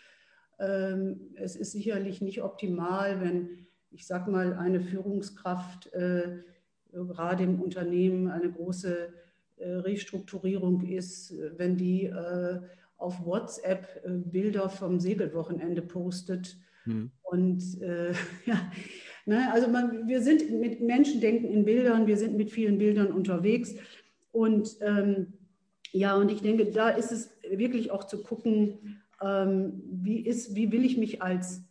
Ähm, 0.58 1.30
es 1.36 1.54
ist 1.54 1.70
sicherlich 1.70 2.20
nicht 2.20 2.42
optimal, 2.42 3.20
wenn, 3.20 3.68
ich 3.92 4.04
sage 4.04 4.32
mal, 4.32 4.54
eine 4.54 4.80
Führungskraft 4.80 5.92
äh, 5.92 6.38
gerade 6.90 7.44
im 7.44 7.60
Unternehmen 7.60 8.26
eine 8.26 8.50
große 8.50 9.12
äh, 9.58 9.68
Restrukturierung 9.68 10.82
ist, 10.88 11.32
wenn 11.56 11.76
die 11.76 12.06
äh, 12.06 12.60
auf 12.96 13.24
WhatsApp 13.24 14.02
Bilder 14.04 14.68
vom 14.68 14.98
Segelwochenende 14.98 15.82
postet. 15.82 16.56
Hm. 16.82 17.12
Und 17.22 17.62
ja, 18.44 18.72
Ne? 19.28 19.52
Also 19.52 19.68
man, 19.68 20.08
wir 20.08 20.22
sind 20.22 20.50
mit 20.58 20.80
Menschen 20.80 21.20
denken 21.20 21.48
in 21.48 21.66
Bildern, 21.66 22.06
wir 22.06 22.16
sind 22.16 22.38
mit 22.38 22.50
vielen 22.50 22.78
Bildern 22.78 23.12
unterwegs. 23.12 23.74
Und 24.32 24.78
ähm, 24.80 25.34
ja, 25.92 26.16
und 26.16 26.30
ich 26.30 26.40
denke, 26.40 26.70
da 26.70 26.88
ist 26.88 27.12
es 27.12 27.30
wirklich 27.50 27.90
auch 27.90 28.04
zu 28.04 28.22
gucken, 28.22 29.02
ähm, 29.22 29.82
wie, 29.84 30.20
ist, 30.20 30.54
wie 30.54 30.72
will 30.72 30.82
ich 30.82 30.96
mich 30.96 31.20
als 31.20 31.62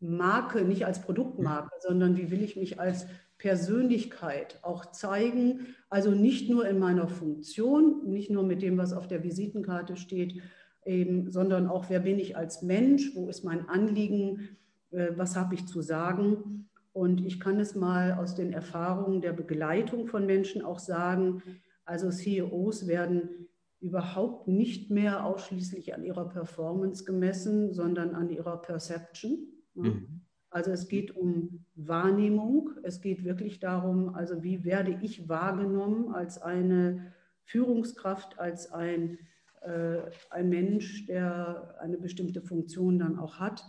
Marke, 0.00 0.66
nicht 0.66 0.84
als 0.84 1.00
Produktmarke, 1.00 1.70
sondern 1.80 2.18
wie 2.18 2.30
will 2.30 2.42
ich 2.42 2.56
mich 2.56 2.78
als 2.78 3.06
Persönlichkeit 3.38 4.58
auch 4.60 4.92
zeigen. 4.92 5.74
Also 5.88 6.10
nicht 6.10 6.50
nur 6.50 6.68
in 6.68 6.78
meiner 6.78 7.08
Funktion, 7.08 8.02
nicht 8.04 8.30
nur 8.30 8.42
mit 8.42 8.60
dem, 8.60 8.76
was 8.76 8.92
auf 8.92 9.08
der 9.08 9.24
Visitenkarte 9.24 9.96
steht, 9.96 10.42
eben, 10.84 11.30
sondern 11.30 11.68
auch, 11.68 11.88
wer 11.88 12.00
bin 12.00 12.18
ich 12.18 12.36
als 12.36 12.60
Mensch, 12.60 13.12
wo 13.14 13.30
ist 13.30 13.44
mein 13.44 13.66
Anliegen, 13.66 14.58
äh, 14.90 15.08
was 15.16 15.36
habe 15.36 15.54
ich 15.54 15.66
zu 15.66 15.80
sagen. 15.80 16.67
Und 16.92 17.24
ich 17.24 17.38
kann 17.38 17.60
es 17.60 17.74
mal 17.74 18.14
aus 18.14 18.34
den 18.34 18.52
Erfahrungen 18.52 19.20
der 19.20 19.32
Begleitung 19.32 20.06
von 20.06 20.26
Menschen 20.26 20.62
auch 20.62 20.78
sagen, 20.78 21.42
also 21.84 22.10
CEOs 22.10 22.86
werden 22.86 23.48
überhaupt 23.80 24.48
nicht 24.48 24.90
mehr 24.90 25.24
ausschließlich 25.24 25.94
an 25.94 26.04
ihrer 26.04 26.28
Performance 26.28 27.04
gemessen, 27.04 27.72
sondern 27.72 28.14
an 28.14 28.28
ihrer 28.30 28.60
Perception. 28.60 29.46
Mhm. 29.74 30.22
Also 30.50 30.70
es 30.70 30.88
geht 30.88 31.14
um 31.14 31.64
Wahrnehmung, 31.74 32.70
es 32.82 33.00
geht 33.00 33.24
wirklich 33.24 33.60
darum, 33.60 34.14
also 34.14 34.42
wie 34.42 34.64
werde 34.64 34.98
ich 35.02 35.28
wahrgenommen 35.28 36.14
als 36.14 36.40
eine 36.40 37.12
Führungskraft, 37.44 38.38
als 38.38 38.72
ein, 38.72 39.18
äh, 39.60 40.00
ein 40.30 40.48
Mensch, 40.48 41.06
der 41.06 41.76
eine 41.80 41.98
bestimmte 41.98 42.40
Funktion 42.40 42.98
dann 42.98 43.18
auch 43.18 43.38
hat. 43.38 43.64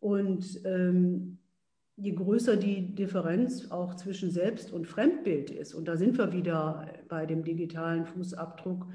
Und 0.00 0.60
ähm, 0.64 1.38
je 2.00 2.12
größer 2.12 2.56
die 2.56 2.94
Differenz 2.94 3.70
auch 3.70 3.94
zwischen 3.94 4.30
Selbst- 4.30 4.72
und 4.72 4.86
Fremdbild 4.86 5.50
ist, 5.50 5.74
und 5.74 5.86
da 5.86 5.96
sind 5.96 6.16
wir 6.16 6.32
wieder 6.32 6.86
bei 7.08 7.26
dem 7.26 7.44
digitalen 7.44 8.06
Fußabdruck, 8.06 8.86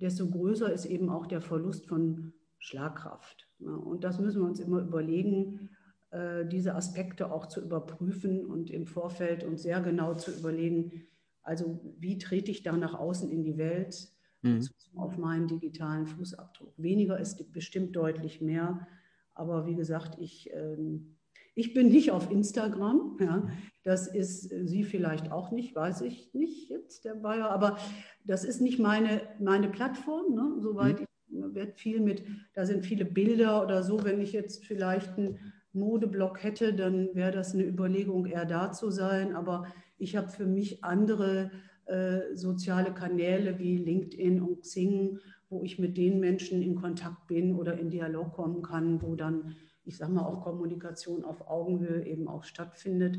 desto 0.00 0.28
größer 0.28 0.72
ist 0.72 0.86
eben 0.86 1.10
auch 1.10 1.26
der 1.26 1.40
Verlust 1.40 1.86
von 1.86 2.32
Schlagkraft. 2.58 3.48
Und 3.58 4.04
das 4.04 4.18
müssen 4.18 4.42
wir 4.42 4.48
uns 4.48 4.60
immer 4.60 4.80
überlegen, 4.80 5.70
äh, 6.10 6.46
diese 6.46 6.74
Aspekte 6.74 7.30
auch 7.30 7.46
zu 7.46 7.60
überprüfen 7.60 8.46
und 8.46 8.70
im 8.70 8.86
Vorfeld 8.86 9.44
uns 9.44 9.62
sehr 9.62 9.80
genau 9.80 10.14
zu 10.14 10.30
überlegen, 10.30 11.06
also 11.42 11.80
wie 11.98 12.18
trete 12.18 12.50
ich 12.50 12.62
da 12.62 12.76
nach 12.76 12.94
außen 12.94 13.30
in 13.30 13.42
die 13.42 13.58
Welt 13.58 14.08
mhm. 14.42 14.66
auf 14.94 15.18
meinen 15.18 15.48
digitalen 15.48 16.06
Fußabdruck. 16.06 16.72
Weniger 16.76 17.18
ist 17.18 17.52
bestimmt 17.52 17.94
deutlich 17.96 18.40
mehr, 18.40 18.86
aber 19.34 19.66
wie 19.66 19.74
gesagt, 19.74 20.18
ich 20.20 20.50
ähm, 20.52 21.17
ich 21.58 21.74
bin 21.74 21.88
nicht 21.88 22.12
auf 22.12 22.30
Instagram. 22.30 23.16
Ja. 23.20 23.48
Das 23.82 24.06
ist 24.06 24.48
Sie 24.48 24.84
vielleicht 24.84 25.32
auch 25.32 25.50
nicht, 25.50 25.74
weiß 25.74 26.02
ich 26.02 26.32
nicht 26.32 26.70
jetzt, 26.70 27.04
der 27.04 27.14
Bayer. 27.14 27.50
Aber 27.50 27.78
das 28.24 28.44
ist 28.44 28.60
nicht 28.60 28.78
meine, 28.78 29.22
meine 29.40 29.68
Plattform. 29.68 30.34
Ne? 30.34 30.56
Soweit 30.60 31.00
mhm. 31.00 31.06
ich 31.48 31.54
werde 31.54 31.72
viel 31.74 32.00
mit, 32.00 32.22
da 32.54 32.64
sind 32.64 32.86
viele 32.86 33.04
Bilder 33.04 33.62
oder 33.62 33.82
so. 33.82 34.04
Wenn 34.04 34.20
ich 34.20 34.32
jetzt 34.32 34.66
vielleicht 34.66 35.18
einen 35.18 35.38
Modeblock 35.72 36.42
hätte, 36.44 36.74
dann 36.74 37.14
wäre 37.14 37.32
das 37.32 37.54
eine 37.54 37.64
Überlegung, 37.64 38.26
eher 38.26 38.44
da 38.44 38.70
zu 38.70 38.90
sein. 38.90 39.34
Aber 39.34 39.66
ich 39.98 40.16
habe 40.16 40.28
für 40.28 40.46
mich 40.46 40.84
andere 40.84 41.50
äh, 41.86 42.34
soziale 42.34 42.94
Kanäle 42.94 43.58
wie 43.58 43.78
LinkedIn 43.78 44.42
und 44.42 44.60
Xing, 44.60 45.18
wo 45.48 45.64
ich 45.64 45.78
mit 45.78 45.96
den 45.96 46.20
Menschen 46.20 46.62
in 46.62 46.76
Kontakt 46.76 47.26
bin 47.26 47.54
oder 47.54 47.78
in 47.78 47.90
Dialog 47.90 48.34
kommen 48.34 48.62
kann, 48.62 49.02
wo 49.02 49.16
dann 49.16 49.56
ich 49.88 49.96
sage 49.96 50.12
mal, 50.12 50.24
auch 50.24 50.42
Kommunikation 50.42 51.24
auf 51.24 51.48
Augenhöhe 51.48 52.04
eben 52.04 52.28
auch 52.28 52.44
stattfindet. 52.44 53.16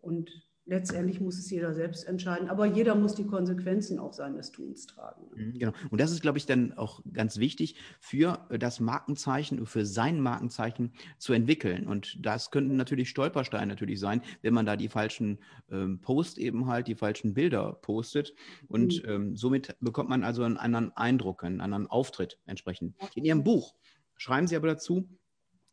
Und 0.00 0.30
letztendlich 0.66 1.20
muss 1.20 1.38
es 1.38 1.50
jeder 1.50 1.72
selbst 1.72 2.04
entscheiden, 2.04 2.48
aber 2.48 2.66
jeder 2.66 2.94
muss 2.94 3.14
die 3.14 3.26
Konsequenzen 3.26 3.98
auch 3.98 4.12
seines 4.12 4.52
Tuns 4.52 4.86
tragen. 4.86 5.22
Mhm, 5.34 5.58
genau. 5.58 5.72
Und 5.90 6.00
das 6.00 6.12
ist, 6.12 6.20
glaube 6.20 6.36
ich, 6.36 6.44
dann 6.44 6.74
auch 6.74 7.02
ganz 7.12 7.38
wichtig 7.38 7.76
für 7.98 8.46
das 8.50 8.78
Markenzeichen, 8.78 9.64
für 9.66 9.86
sein 9.86 10.20
Markenzeichen 10.20 10.92
zu 11.18 11.32
entwickeln. 11.32 11.86
Und 11.86 12.24
das 12.24 12.50
könnten 12.50 12.76
natürlich 12.76 13.08
Stolpersteine 13.08 13.66
natürlich 13.66 13.98
sein, 13.98 14.22
wenn 14.42 14.54
man 14.54 14.66
da 14.66 14.76
die 14.76 14.88
falschen 14.88 15.38
ähm, 15.70 16.00
Post 16.00 16.36
eben 16.36 16.66
halt, 16.66 16.88
die 16.88 16.94
falschen 16.94 17.32
Bilder 17.32 17.72
postet. 17.80 18.34
Und 18.68 19.02
mhm. 19.02 19.10
ähm, 19.10 19.36
somit 19.36 19.76
bekommt 19.80 20.10
man 20.10 20.24
also 20.24 20.42
einen 20.42 20.58
anderen 20.58 20.94
Eindruck, 20.94 21.42
einen 21.42 21.62
anderen 21.62 21.86
Auftritt 21.86 22.38
entsprechend. 22.44 22.94
In 23.14 23.24
Ihrem 23.24 23.44
Buch 23.44 23.74
schreiben 24.16 24.46
Sie 24.46 24.56
aber 24.56 24.68
dazu, 24.68 25.08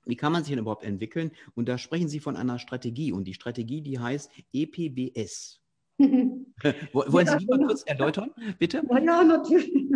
wie 0.05 0.15
kann 0.15 0.31
man 0.31 0.43
sich 0.43 0.51
denn 0.51 0.59
überhaupt 0.59 0.83
entwickeln? 0.83 1.31
Und 1.55 1.69
da 1.69 1.77
sprechen 1.77 2.07
Sie 2.07 2.19
von 2.19 2.35
einer 2.35 2.59
Strategie. 2.59 3.11
Und 3.11 3.25
die 3.25 3.33
Strategie, 3.33 3.81
die 3.81 3.99
heißt 3.99 4.31
EPBS. 4.53 5.61
Wollen 5.99 7.27
Sie 7.27 7.37
die 7.37 7.45
mal 7.45 7.65
kurz 7.65 7.83
erläutern, 7.83 8.31
bitte? 8.57 8.83
Ja, 8.89 9.23
natürlich. 9.23 9.71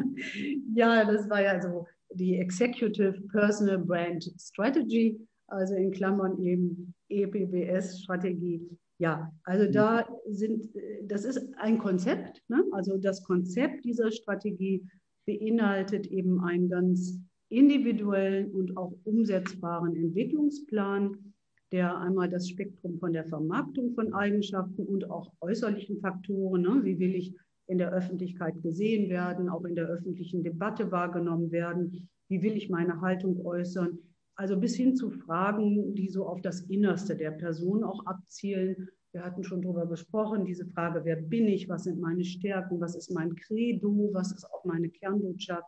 Ja, 0.75 1.03
das 1.05 1.27
war 1.29 1.41
ja 1.41 1.59
so 1.59 1.87
die 2.13 2.37
Executive 2.37 3.19
Personal 3.31 3.79
Brand 3.79 4.31
Strategy, 4.39 5.19
also 5.47 5.75
in 5.75 5.91
Klammern 5.91 6.39
eben 6.41 6.93
EPBS-Strategie. 7.09 8.61
Ja, 8.99 9.31
also 9.43 9.71
da 9.71 10.07
sind, 10.27 10.69
das 11.03 11.25
ist 11.25 11.39
ein 11.57 11.77
Konzept. 11.79 12.41
Ne? 12.47 12.63
Also 12.71 12.97
das 12.97 13.23
Konzept 13.23 13.85
dieser 13.85 14.11
Strategie 14.11 14.87
beinhaltet 15.25 16.07
eben 16.07 16.43
ein 16.43 16.69
ganz 16.69 17.19
individuellen 17.53 18.51
und 18.51 18.75
auch 18.77 18.93
umsetzbaren 19.03 19.95
Entwicklungsplan, 19.95 21.33
der 21.71 21.97
einmal 21.97 22.29
das 22.29 22.49
Spektrum 22.49 22.99
von 22.99 23.13
der 23.13 23.25
Vermarktung 23.25 23.93
von 23.93 24.13
Eigenschaften 24.13 24.83
und 24.83 25.09
auch 25.09 25.31
äußerlichen 25.39 25.99
Faktoren, 25.99 26.61
ne, 26.63 26.81
wie 26.83 26.99
will 26.99 27.15
ich 27.15 27.35
in 27.67 27.77
der 27.77 27.91
Öffentlichkeit 27.91 28.61
gesehen 28.61 29.09
werden, 29.09 29.49
auch 29.49 29.65
in 29.65 29.75
der 29.75 29.87
öffentlichen 29.87 30.43
Debatte 30.43 30.91
wahrgenommen 30.91 31.51
werden, 31.51 32.09
wie 32.27 32.41
will 32.41 32.57
ich 32.57 32.69
meine 32.69 33.01
Haltung 33.01 33.45
äußern, 33.45 33.99
also 34.35 34.59
bis 34.59 34.75
hin 34.75 34.95
zu 34.95 35.11
Fragen, 35.11 35.93
die 35.95 36.09
so 36.09 36.25
auf 36.25 36.41
das 36.41 36.61
Innerste 36.61 37.15
der 37.15 37.31
Person 37.31 37.83
auch 37.83 38.05
abzielen. 38.05 38.89
Wir 39.11 39.23
hatten 39.23 39.43
schon 39.43 39.61
darüber 39.61 39.85
gesprochen, 39.85 40.43
diese 40.43 40.65
Frage, 40.65 41.01
wer 41.05 41.17
bin 41.17 41.47
ich, 41.47 41.69
was 41.69 41.83
sind 41.83 41.99
meine 41.99 42.23
Stärken, 42.23 42.81
was 42.81 42.95
ist 42.95 43.11
mein 43.11 43.35
Credo, 43.35 44.09
was 44.11 44.31
ist 44.31 44.45
auch 44.45 44.65
meine 44.65 44.89
Kernbotschaft. 44.89 45.67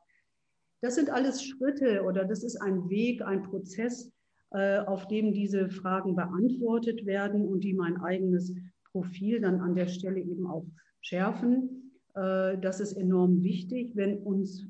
Das 0.85 0.93
sind 0.93 1.09
alles 1.09 1.43
Schritte 1.43 2.03
oder 2.03 2.25
das 2.25 2.43
ist 2.43 2.57
ein 2.61 2.87
Weg, 2.91 3.23
ein 3.23 3.41
Prozess, 3.41 4.13
äh, 4.51 4.77
auf 4.81 5.07
dem 5.07 5.33
diese 5.33 5.67
Fragen 5.67 6.15
beantwortet 6.15 7.07
werden 7.07 7.43
und 7.43 7.63
die 7.63 7.73
mein 7.73 7.99
eigenes 8.01 8.53
Profil 8.91 9.41
dann 9.41 9.61
an 9.61 9.73
der 9.73 9.87
Stelle 9.87 10.19
eben 10.19 10.45
auch 10.45 10.67
schärfen. 11.01 11.91
Äh, 12.13 12.59
das 12.59 12.81
ist 12.81 12.93
enorm 12.93 13.41
wichtig, 13.41 13.95
wenn 13.95 14.19
uns 14.19 14.67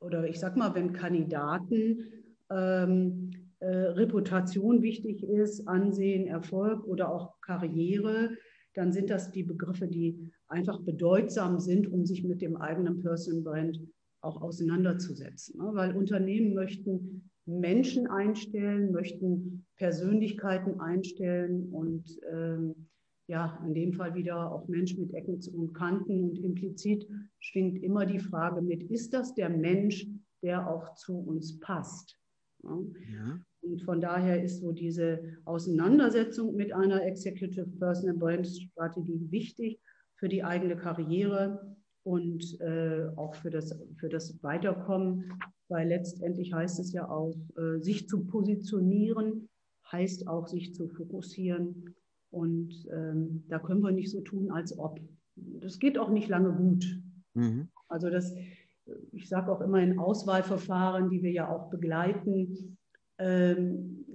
oder 0.00 0.28
ich 0.28 0.38
sag 0.38 0.56
mal, 0.56 0.76
wenn 0.76 0.92
Kandidaten 0.92 2.04
ähm, 2.52 3.32
äh, 3.58 3.66
Reputation 3.66 4.80
wichtig 4.80 5.24
ist, 5.24 5.66
Ansehen, 5.66 6.28
Erfolg 6.28 6.84
oder 6.84 7.12
auch 7.12 7.34
Karriere, 7.40 8.30
dann 8.74 8.92
sind 8.92 9.10
das 9.10 9.32
die 9.32 9.42
Begriffe, 9.42 9.88
die 9.88 10.30
einfach 10.46 10.80
bedeutsam 10.82 11.58
sind, 11.58 11.90
um 11.90 12.06
sich 12.06 12.22
mit 12.22 12.42
dem 12.42 12.54
eigenen 12.54 13.00
Personal 13.00 13.42
Brand 13.42 13.80
auch 14.20 14.40
auseinanderzusetzen. 14.42 15.60
Ne? 15.60 15.70
Weil 15.74 15.96
Unternehmen 15.96 16.54
möchten 16.54 17.30
Menschen 17.46 18.06
einstellen, 18.06 18.92
möchten 18.92 19.66
Persönlichkeiten 19.76 20.80
einstellen 20.80 21.68
und 21.72 22.18
ähm, 22.30 22.88
ja, 23.26 23.62
in 23.66 23.74
dem 23.74 23.92
Fall 23.92 24.14
wieder 24.14 24.50
auch 24.50 24.68
Menschen 24.68 25.02
mit 25.02 25.14
Ecken 25.14 25.38
und 25.54 25.74
Kanten 25.74 26.24
und 26.30 26.38
implizit 26.38 27.06
schwingt 27.38 27.82
immer 27.82 28.06
die 28.06 28.18
Frage 28.18 28.62
mit, 28.62 28.82
ist 28.84 29.12
das 29.12 29.34
der 29.34 29.50
Mensch, 29.50 30.06
der 30.42 30.68
auch 30.68 30.94
zu 30.94 31.18
uns 31.18 31.60
passt? 31.60 32.18
Ne? 32.62 32.86
Ja. 33.12 33.40
Und 33.60 33.82
von 33.82 34.00
daher 34.00 34.42
ist 34.42 34.60
so 34.60 34.72
diese 34.72 35.20
Auseinandersetzung 35.44 36.54
mit 36.54 36.72
einer 36.72 37.04
Executive 37.04 37.66
Personal 37.78 38.16
Brand 38.16 38.46
Strategie 38.46 39.20
wichtig 39.30 39.80
für 40.16 40.28
die 40.28 40.42
eigene 40.42 40.76
Karriere 40.76 41.76
und 42.08 42.58
äh, 42.62 43.06
auch 43.16 43.34
für 43.34 43.50
das, 43.50 43.78
für 43.96 44.08
das 44.08 44.42
Weiterkommen, 44.42 45.30
weil 45.68 45.88
letztendlich 45.88 46.54
heißt 46.54 46.80
es 46.80 46.90
ja 46.94 47.06
auch, 47.06 47.36
äh, 47.58 47.82
sich 47.82 48.08
zu 48.08 48.24
positionieren, 48.24 49.50
heißt 49.92 50.26
auch, 50.26 50.48
sich 50.48 50.74
zu 50.74 50.88
fokussieren. 50.88 51.94
Und 52.30 52.72
ähm, 52.90 53.44
da 53.48 53.58
können 53.58 53.82
wir 53.82 53.92
nicht 53.92 54.10
so 54.10 54.22
tun, 54.22 54.50
als 54.50 54.78
ob. 54.78 54.98
das 55.36 55.78
geht 55.78 55.98
auch 55.98 56.08
nicht 56.08 56.28
lange 56.28 56.50
gut. 56.52 56.98
Mhm. 57.34 57.68
Also 57.88 58.08
das, 58.08 58.34
ich 59.12 59.28
sage 59.28 59.52
auch 59.52 59.60
immer 59.60 59.82
in 59.82 59.98
Auswahlverfahren, 59.98 61.10
die 61.10 61.22
wir 61.22 61.32
ja 61.32 61.54
auch 61.54 61.68
begleiten, 61.68 62.78
ähm, 63.18 64.06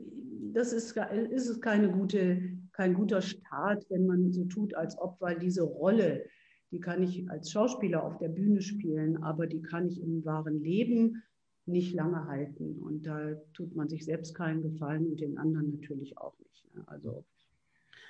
das 0.51 0.73
ist, 0.73 0.97
ist 1.29 1.47
es 1.47 1.61
keine 1.61 1.91
gute, 1.91 2.57
kein 2.71 2.95
guter 2.95 3.21
Start, 3.21 3.85
wenn 3.89 4.07
man 4.07 4.31
so 4.31 4.45
tut, 4.45 4.73
als 4.73 4.97
ob, 4.97 5.21
weil 5.21 5.37
diese 5.37 5.61
Rolle, 5.61 6.25
die 6.73 6.79
kann 6.79 7.03
ich 7.03 7.29
als 7.29 7.51
Schauspieler 7.51 8.03
auf 8.03 8.17
der 8.17 8.29
Bühne 8.29 8.59
spielen, 8.61 9.21
aber 9.21 9.45
die 9.45 9.61
kann 9.61 9.87
ich 9.87 10.01
im 10.01 10.25
wahren 10.25 10.59
Leben 10.63 11.21
nicht 11.67 11.93
lange 11.93 12.25
halten. 12.25 12.79
Und 12.81 13.05
da 13.05 13.35
tut 13.53 13.75
man 13.75 13.89
sich 13.89 14.03
selbst 14.03 14.33
keinen 14.33 14.63
Gefallen 14.63 15.05
und 15.05 15.21
den 15.21 15.37
anderen 15.37 15.69
natürlich 15.69 16.17
auch 16.17 16.37
nicht. 16.39 16.75
Ne? 16.75 16.83
Also 16.87 17.25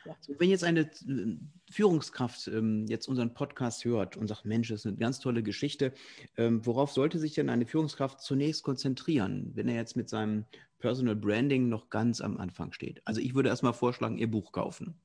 ja. 0.05 0.15
wenn 0.39 0.49
jetzt 0.49 0.63
eine 0.63 0.81
äh, 0.81 1.37
Führungskraft 1.69 2.47
ähm, 2.47 2.85
jetzt 2.87 3.07
unseren 3.07 3.33
Podcast 3.33 3.85
hört 3.85 4.17
und 4.17 4.27
sagt, 4.27 4.45
Mensch, 4.45 4.69
das 4.69 4.81
ist 4.81 4.85
eine 4.85 4.97
ganz 4.97 5.19
tolle 5.19 5.43
Geschichte, 5.43 5.93
ähm, 6.37 6.65
worauf 6.65 6.91
sollte 6.91 7.19
sich 7.19 7.33
denn 7.33 7.49
eine 7.49 7.65
Führungskraft 7.65 8.21
zunächst 8.21 8.63
konzentrieren, 8.63 9.51
wenn 9.55 9.67
er 9.67 9.75
jetzt 9.75 9.95
mit 9.95 10.09
seinem 10.09 10.45
Personal 10.79 11.15
Branding 11.15 11.69
noch 11.69 11.89
ganz 11.89 12.21
am 12.21 12.37
Anfang 12.37 12.73
steht? 12.73 13.01
Also 13.05 13.21
ich 13.21 13.35
würde 13.35 13.49
erstmal 13.49 13.73
vorschlagen, 13.73 14.17
ihr 14.17 14.29
Buch 14.29 14.51
kaufen. 14.51 14.95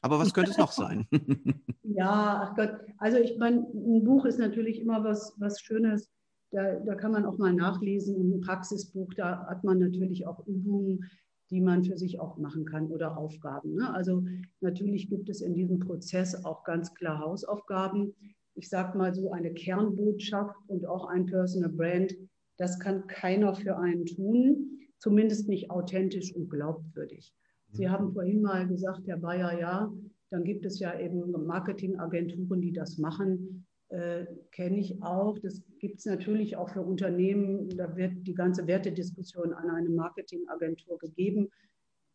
Aber 0.00 0.18
was 0.18 0.32
könnte 0.32 0.50
es 0.50 0.58
noch 0.58 0.72
sein? 0.72 1.06
ja, 1.82 2.48
ach 2.48 2.56
Gott, 2.56 2.78
also 2.98 3.18
ich 3.18 3.36
meine, 3.38 3.66
ein 3.74 4.04
Buch 4.04 4.24
ist 4.24 4.38
natürlich 4.38 4.80
immer 4.80 5.04
was, 5.04 5.34
was 5.38 5.60
Schönes. 5.60 6.10
Da, 6.50 6.76
da 6.76 6.94
kann 6.94 7.10
man 7.10 7.26
auch 7.26 7.36
mal 7.36 7.52
nachlesen. 7.52 8.32
Ein 8.32 8.40
Praxisbuch, 8.40 9.12
da 9.14 9.44
hat 9.48 9.64
man 9.64 9.80
natürlich 9.80 10.26
auch 10.26 10.46
Übungen 10.46 11.10
die 11.50 11.60
man 11.60 11.84
für 11.84 11.96
sich 11.96 12.20
auch 12.20 12.36
machen 12.38 12.64
kann 12.64 12.86
oder 12.88 13.16
Aufgaben. 13.16 13.74
Ne? 13.74 13.92
Also 13.92 14.24
natürlich 14.60 15.08
gibt 15.08 15.28
es 15.28 15.40
in 15.40 15.54
diesem 15.54 15.78
Prozess 15.78 16.44
auch 16.44 16.64
ganz 16.64 16.94
klar 16.94 17.18
Hausaufgaben. 17.18 18.14
Ich 18.54 18.68
sage 18.68 18.96
mal 18.96 19.14
so 19.14 19.32
eine 19.32 19.52
Kernbotschaft 19.52 20.56
und 20.68 20.86
auch 20.86 21.06
ein 21.06 21.26
Personal 21.26 21.70
Brand, 21.70 22.14
das 22.56 22.78
kann 22.78 23.06
keiner 23.08 23.54
für 23.54 23.76
einen 23.76 24.06
tun, 24.06 24.78
zumindest 24.98 25.48
nicht 25.48 25.70
authentisch 25.70 26.34
und 26.34 26.48
glaubwürdig. 26.48 27.34
Sie 27.72 27.88
haben 27.88 28.12
vorhin 28.12 28.42
mal 28.42 28.68
gesagt, 28.68 29.06
Herr 29.06 29.16
Bayer, 29.16 29.58
ja, 29.58 29.92
dann 30.30 30.44
gibt 30.44 30.64
es 30.64 30.78
ja 30.78 30.98
eben 30.98 31.32
Marketingagenturen, 31.46 32.60
die 32.60 32.72
das 32.72 32.98
machen 32.98 33.63
äh, 33.90 34.26
kenne 34.50 34.78
ich 34.78 35.02
auch. 35.02 35.38
Das 35.38 35.62
gibt 35.78 35.98
es 35.98 36.06
natürlich 36.06 36.56
auch 36.56 36.70
für 36.70 36.82
Unternehmen. 36.82 37.68
Da 37.76 37.96
wird 37.96 38.26
die 38.26 38.34
ganze 38.34 38.66
Wertediskussion 38.66 39.52
an 39.52 39.70
eine 39.70 39.90
Marketingagentur 39.90 40.98
gegeben. 40.98 41.50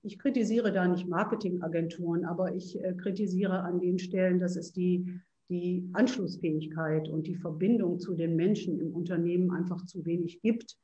Ich 0.01 0.17
kritisiere 0.17 0.71
da 0.71 0.87
nicht 0.87 1.07
Marketingagenturen, 1.07 2.25
aber 2.25 2.55
ich 2.55 2.81
äh, 2.83 2.93
kritisiere 2.93 3.61
an 3.61 3.79
den 3.79 3.99
Stellen, 3.99 4.39
dass 4.39 4.55
es 4.55 4.71
die, 4.71 5.19
die 5.49 5.89
Anschlussfähigkeit 5.93 7.09
und 7.09 7.27
die 7.27 7.35
Verbindung 7.35 7.99
zu 7.99 8.15
den 8.15 8.35
Menschen 8.35 8.79
im 8.79 8.93
Unternehmen 8.93 9.51
einfach 9.51 9.85
zu 9.85 10.05
wenig 10.05 10.41
gibt. 10.41 10.77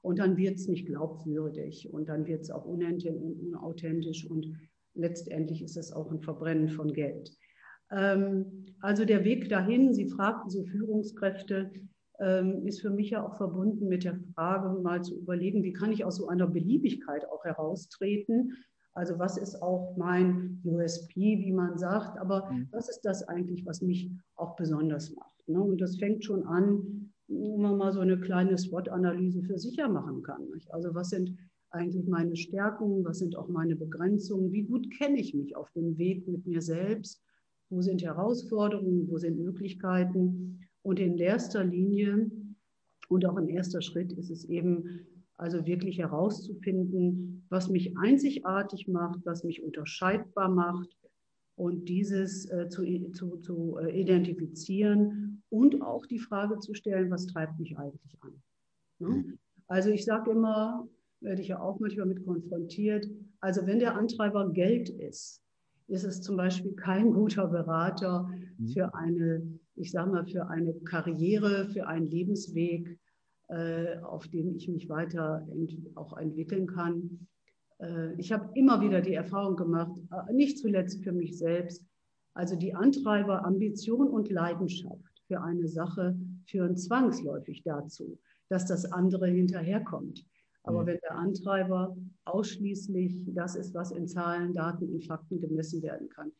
Und 0.00 0.18
dann 0.18 0.36
wird 0.36 0.56
es 0.56 0.66
nicht 0.66 0.86
glaubwürdig 0.86 1.88
und 1.92 2.08
dann 2.08 2.26
wird 2.26 2.40
es 2.40 2.50
auch 2.50 2.64
unauthentisch 2.64 4.28
und 4.28 4.52
letztendlich 4.94 5.62
ist 5.62 5.76
es 5.76 5.92
auch 5.92 6.10
ein 6.10 6.20
Verbrennen 6.20 6.68
von 6.68 6.92
Geld. 6.92 7.30
Ähm, 7.92 8.66
also 8.80 9.04
der 9.04 9.24
Weg 9.24 9.48
dahin, 9.48 9.94
Sie 9.94 10.08
fragten 10.08 10.50
so 10.50 10.64
Führungskräfte, 10.64 11.70
ähm, 12.18 12.66
ist 12.66 12.80
für 12.80 12.90
mich 12.90 13.10
ja 13.10 13.24
auch 13.24 13.36
verbunden 13.36 13.88
mit 13.88 14.04
der 14.04 14.18
Frage, 14.34 14.80
mal 14.80 15.02
zu 15.02 15.18
überlegen, 15.18 15.62
wie 15.62 15.72
kann 15.72 15.92
ich 15.92 16.04
aus 16.04 16.16
so 16.16 16.28
einer 16.28 16.46
Beliebigkeit 16.46 17.28
auch 17.28 17.44
heraustreten? 17.44 18.52
Also 18.94 19.18
was 19.18 19.38
ist 19.38 19.62
auch 19.62 19.96
mein 19.96 20.60
USP, 20.64 21.16
wie 21.16 21.52
man 21.52 21.78
sagt, 21.78 22.18
aber 22.18 22.50
mhm. 22.50 22.68
was 22.72 22.88
ist 22.88 23.00
das 23.02 23.26
eigentlich, 23.28 23.64
was 23.64 23.80
mich 23.80 24.10
auch 24.36 24.54
besonders 24.56 25.14
macht? 25.14 25.48
Ne? 25.48 25.62
Und 25.62 25.80
das 25.80 25.96
fängt 25.96 26.24
schon 26.24 26.44
an, 26.46 27.12
wo 27.28 27.56
man 27.56 27.78
mal 27.78 27.92
so 27.92 28.00
eine 28.00 28.20
kleine 28.20 28.58
SWOT-Analyse 28.58 29.42
für 29.42 29.58
sicher 29.58 29.88
machen 29.88 30.22
kann. 30.22 30.46
Also 30.70 30.94
was 30.94 31.08
sind 31.08 31.34
eigentlich 31.70 32.06
meine 32.06 32.36
Stärken, 32.36 33.04
was 33.04 33.18
sind 33.18 33.34
auch 33.36 33.48
meine 33.48 33.76
Begrenzungen, 33.76 34.52
wie 34.52 34.64
gut 34.64 34.90
kenne 34.98 35.18
ich 35.18 35.32
mich 35.32 35.56
auf 35.56 35.70
dem 35.70 35.96
Weg 35.96 36.28
mit 36.28 36.46
mir 36.46 36.60
selbst 36.60 37.22
wo 37.72 37.80
sind 37.80 38.02
Herausforderungen, 38.02 39.08
wo 39.08 39.16
sind 39.18 39.38
Möglichkeiten. 39.38 40.60
Und 40.82 41.00
in 41.00 41.16
erster 41.16 41.64
Linie 41.64 42.30
und 43.08 43.24
auch 43.24 43.36
ein 43.36 43.48
erster 43.48 43.80
Schritt 43.80 44.12
ist 44.12 44.30
es 44.30 44.44
eben, 44.44 45.06
also 45.36 45.66
wirklich 45.66 45.98
herauszufinden, 45.98 47.46
was 47.48 47.68
mich 47.68 47.96
einzigartig 47.96 48.88
macht, 48.88 49.20
was 49.24 49.42
mich 49.42 49.62
unterscheidbar 49.62 50.48
macht 50.50 50.96
und 51.56 51.88
dieses 51.88 52.48
äh, 52.50 52.68
zu, 52.68 52.84
zu, 53.12 53.38
zu 53.38 53.78
äh, 53.78 54.00
identifizieren 54.00 55.42
und 55.48 55.82
auch 55.82 56.06
die 56.06 56.18
Frage 56.18 56.58
zu 56.58 56.74
stellen, 56.74 57.10
was 57.10 57.26
treibt 57.26 57.58
mich 57.58 57.76
eigentlich 57.78 58.16
an. 58.20 58.42
Ne? 58.98 59.08
Mhm. 59.08 59.38
Also 59.66 59.90
ich 59.90 60.04
sage 60.04 60.30
immer, 60.30 60.86
werde 61.20 61.40
ich 61.40 61.48
ja 61.48 61.60
auch 61.60 61.80
manchmal 61.80 62.06
mit 62.06 62.24
konfrontiert, 62.24 63.08
also 63.40 63.66
wenn 63.66 63.78
der 63.78 63.96
Antreiber 63.96 64.50
Geld 64.52 64.90
ist, 64.90 65.42
ist 65.88 66.04
es 66.04 66.22
zum 66.22 66.36
Beispiel 66.36 66.72
kein 66.72 67.12
guter 67.12 67.46
Berater 67.46 68.28
mhm. 68.58 68.68
für 68.68 68.94
eine, 68.94 69.58
ich 69.74 69.90
sage 69.90 70.10
mal, 70.10 70.26
für 70.26 70.48
eine 70.48 70.74
Karriere, 70.84 71.68
für 71.70 71.86
einen 71.86 72.08
Lebensweg, 72.08 72.98
äh, 73.48 73.98
auf 74.02 74.28
dem 74.28 74.54
ich 74.54 74.68
mich 74.68 74.88
weiter 74.88 75.46
ent 75.50 75.76
auch 75.94 76.16
entwickeln 76.16 76.66
kann. 76.66 77.26
Äh, 77.78 78.14
ich 78.18 78.32
habe 78.32 78.50
immer 78.54 78.80
wieder 78.80 79.00
die 79.00 79.14
Erfahrung 79.14 79.56
gemacht, 79.56 80.00
äh, 80.10 80.32
nicht 80.32 80.58
zuletzt 80.58 81.02
für 81.02 81.12
mich 81.12 81.36
selbst, 81.38 81.84
also 82.34 82.56
die 82.56 82.74
Antreiber 82.74 83.44
Ambition 83.44 84.08
und 84.08 84.30
Leidenschaft 84.30 85.22
für 85.26 85.42
eine 85.42 85.68
Sache 85.68 86.16
führen 86.46 86.76
zwangsläufig 86.76 87.62
dazu, 87.62 88.18
dass 88.48 88.66
das 88.66 88.90
andere 88.90 89.28
hinterherkommt. 89.28 90.24
Aber 90.64 90.82
mhm. 90.82 90.86
wenn 90.86 90.98
der 91.02 91.16
Antreiber 91.16 91.96
ausschließlich 92.24 93.26
das 93.34 93.56
ist, 93.56 93.74
was 93.74 93.92
in 93.92 94.06
Zahlen, 94.06 94.52
Daten 94.52 94.88
und 94.92 95.04
Fakten 95.04 95.40
gemessen 95.40 95.82
werden 95.82 96.08
kann, 96.08 96.32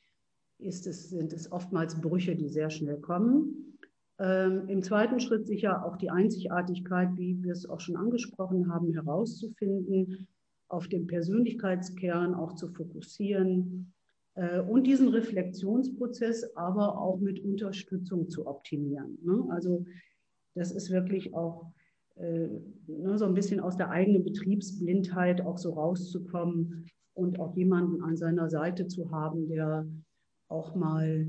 ist 0.58 0.87
es, 0.87 1.11
sind 1.11 1.32
es 1.32 1.50
oftmals 1.50 2.00
Brüche, 2.00 2.37
die 2.37 2.48
sehr 2.48 2.70
schnell 2.70 3.00
kommen. 3.00 3.78
Ähm, 4.18 4.68
Im 4.68 4.82
zweiten 4.82 5.18
Schritt 5.18 5.46
sicher 5.46 5.85
auch 5.85 5.96
die 5.96 6.11
Einzigartigkeit, 6.11 7.11
wie 7.16 7.42
wir 7.42 7.52
es 7.52 7.68
auch 7.68 7.80
schon 7.80 7.96
angesprochen 7.96 8.72
haben, 8.72 8.92
herauszufinden, 8.92 10.28
auf 10.68 10.88
den 10.88 11.06
Persönlichkeitskern 11.06 12.35
auch 12.35 12.54
zu 12.54 12.68
fokussieren 12.68 13.92
äh, 14.35 14.61
und 14.61 14.87
diesen 14.87 15.08
Reflexionsprozess 15.08 16.56
aber 16.56 16.98
auch 16.98 17.18
mit 17.18 17.44
Unterstützung 17.44 18.28
zu 18.28 18.46
optimieren. 18.46 19.18
Ne? 19.22 19.44
Also 19.50 19.85
das 20.54 20.70
ist 20.70 20.90
wirklich 20.90 21.35
auch 21.35 21.72
ne, 22.16 23.18
so 23.18 23.25
ein 23.25 23.35
bisschen 23.35 23.61
aus 23.61 23.77
der 23.77 23.90
eigenen 23.90 24.25
Betriebsblindheit 24.25 25.40
auch 25.40 25.59
so 25.59 25.72
rauszukommen 25.72 26.87
und 27.14 27.40
auch 27.40 27.57
jemanden 27.57 28.03
an 28.03 28.16
seiner 28.16 28.48
Seite 28.48 28.87
zu 28.87 29.11
haben, 29.11 29.48
der 29.48 29.87
auch 30.48 30.75
mal, 30.75 31.27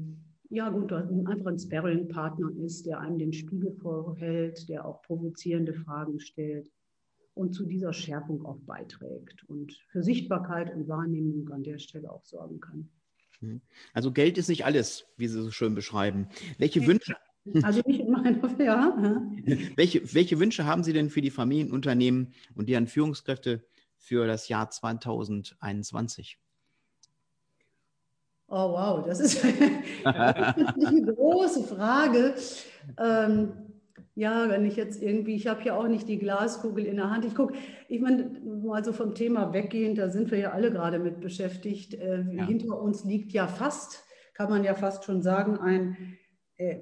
ja 0.49 0.69
gut, 0.69 0.91
einfach 0.93 1.47
ein 1.47 1.59
Sparring-Partner 1.59 2.51
ist, 2.63 2.85
der 2.85 2.99
einem 2.99 3.17
den 3.17 3.33
Spiegel 3.33 3.71
vorhält, 3.73 4.67
der 4.69 4.85
auch 4.85 5.01
provozierende 5.01 5.73
Fragen 5.73 6.19
stellt 6.19 6.69
und 7.33 7.53
zu 7.53 7.65
dieser 7.65 7.93
Schärfung 7.93 8.45
auch 8.45 8.59
beiträgt 8.65 9.43
und 9.47 9.73
für 9.89 10.03
Sichtbarkeit 10.03 10.73
und 10.73 10.87
Wahrnehmung 10.87 11.49
an 11.49 11.63
der 11.63 11.79
Stelle 11.79 12.11
auch 12.11 12.25
sorgen 12.25 12.59
kann. 12.59 12.89
Mhm. 13.41 13.61
Also 13.93 14.11
Geld 14.11 14.37
ist 14.37 14.49
nicht 14.49 14.65
alles, 14.65 15.05
wie 15.17 15.27
Sie 15.27 15.41
so 15.41 15.51
schön 15.51 15.75
beschreiben. 15.75 16.27
Welche 16.57 16.85
Wünsche, 16.85 17.15
also 17.61 17.81
nicht 17.85 17.99
in 17.99 18.11
meiner, 18.11 18.59
ja. 18.59 18.97
Welche, 19.75 20.13
welche 20.13 20.39
Wünsche 20.39 20.65
haben 20.65 20.83
Sie 20.83 20.93
denn 20.93 21.09
für 21.09 21.21
die 21.21 21.31
Familienunternehmen 21.31 22.33
und 22.55 22.69
deren 22.69 22.87
Führungskräfte 22.87 23.63
für 23.97 24.27
das 24.27 24.47
Jahr 24.47 24.69
2021? 24.69 26.39
Oh 28.47 28.71
wow, 28.71 29.03
das 29.05 29.19
ist, 29.19 29.43
eine 30.03 31.13
große 31.15 31.63
Frage. 31.63 32.35
Ähm, 32.97 33.53
ja, 34.15 34.47
wenn 34.47 34.65
ich 34.65 34.75
jetzt 34.75 35.01
irgendwie, 35.01 35.35
ich 35.35 35.47
habe 35.47 35.63
ja 35.63 35.75
auch 35.75 35.87
nicht 35.87 36.07
die 36.07 36.19
Glaskugel 36.19 36.85
in 36.85 36.97
der 36.97 37.09
Hand. 37.09 37.25
Ich 37.25 37.33
gucke, 37.33 37.55
ich 37.89 37.99
meine, 37.99 38.29
mal 38.43 38.85
so 38.85 38.93
vom 38.93 39.15
Thema 39.15 39.53
weggehend, 39.53 39.97
da 39.97 40.09
sind 40.09 40.29
wir 40.29 40.37
ja 40.37 40.51
alle 40.51 40.71
gerade 40.71 40.99
mit 40.99 41.19
beschäftigt. 41.19 41.95
Äh, 41.95 42.23
ja. 42.31 42.45
Hinter 42.45 42.79
uns 42.79 43.03
liegt 43.03 43.33
ja 43.33 43.47
fast, 43.47 44.03
kann 44.35 44.49
man 44.49 44.63
ja 44.63 44.75
fast 44.75 45.03
schon 45.03 45.23
sagen, 45.23 45.57
ein 45.57 46.17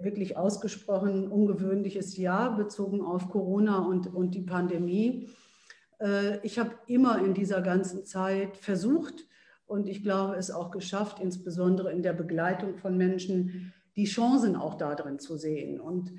wirklich 0.02 0.38
ausgesprochen 0.38 1.28
ungewöhnliches 1.30 2.18
Jahr 2.18 2.56
bezogen 2.56 3.02
auf 3.02 3.30
Corona 3.30 3.80
und, 3.80 4.14
und 4.14 4.36
die 4.36 4.42
Pandemie. 4.42 5.30
Äh, 6.00 6.40
ich 6.46 6.60
habe 6.60 6.72
immer 6.88 7.24
in 7.24 7.34
dieser 7.34 7.62
ganzen 7.62 8.06
Zeit 8.06 8.58
versucht 8.58 9.26
und 9.66 9.88
ich 9.88 10.04
glaube 10.04 10.36
es 10.36 10.52
auch 10.52 10.72
geschafft, 10.72 11.20
insbesondere 11.20 11.92
in 11.92 12.04
der 12.04 12.14
Begleitung 12.14 12.78
von 12.78 12.98
Menschen, 12.98 13.74
die 13.96 14.06
Chancen 14.06 14.56
auch 14.56 14.76
darin 14.76 15.20
zu 15.20 15.38
sehen. 15.38 15.80
Und 15.80 16.12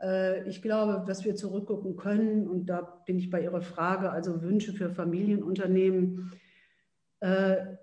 äh, 0.00 0.48
ich 0.48 0.62
glaube, 0.62 1.04
dass 1.06 1.24
wir 1.24 1.34
zurückgucken 1.34 1.96
können, 1.96 2.48
und 2.48 2.66
da 2.66 2.82
bin 3.06 3.18
ich 3.18 3.30
bei 3.30 3.42
Ihrer 3.42 3.62
Frage, 3.62 4.10
also 4.10 4.42
Wünsche 4.42 4.72
für 4.72 4.90
Familienunternehmen, 4.90 6.32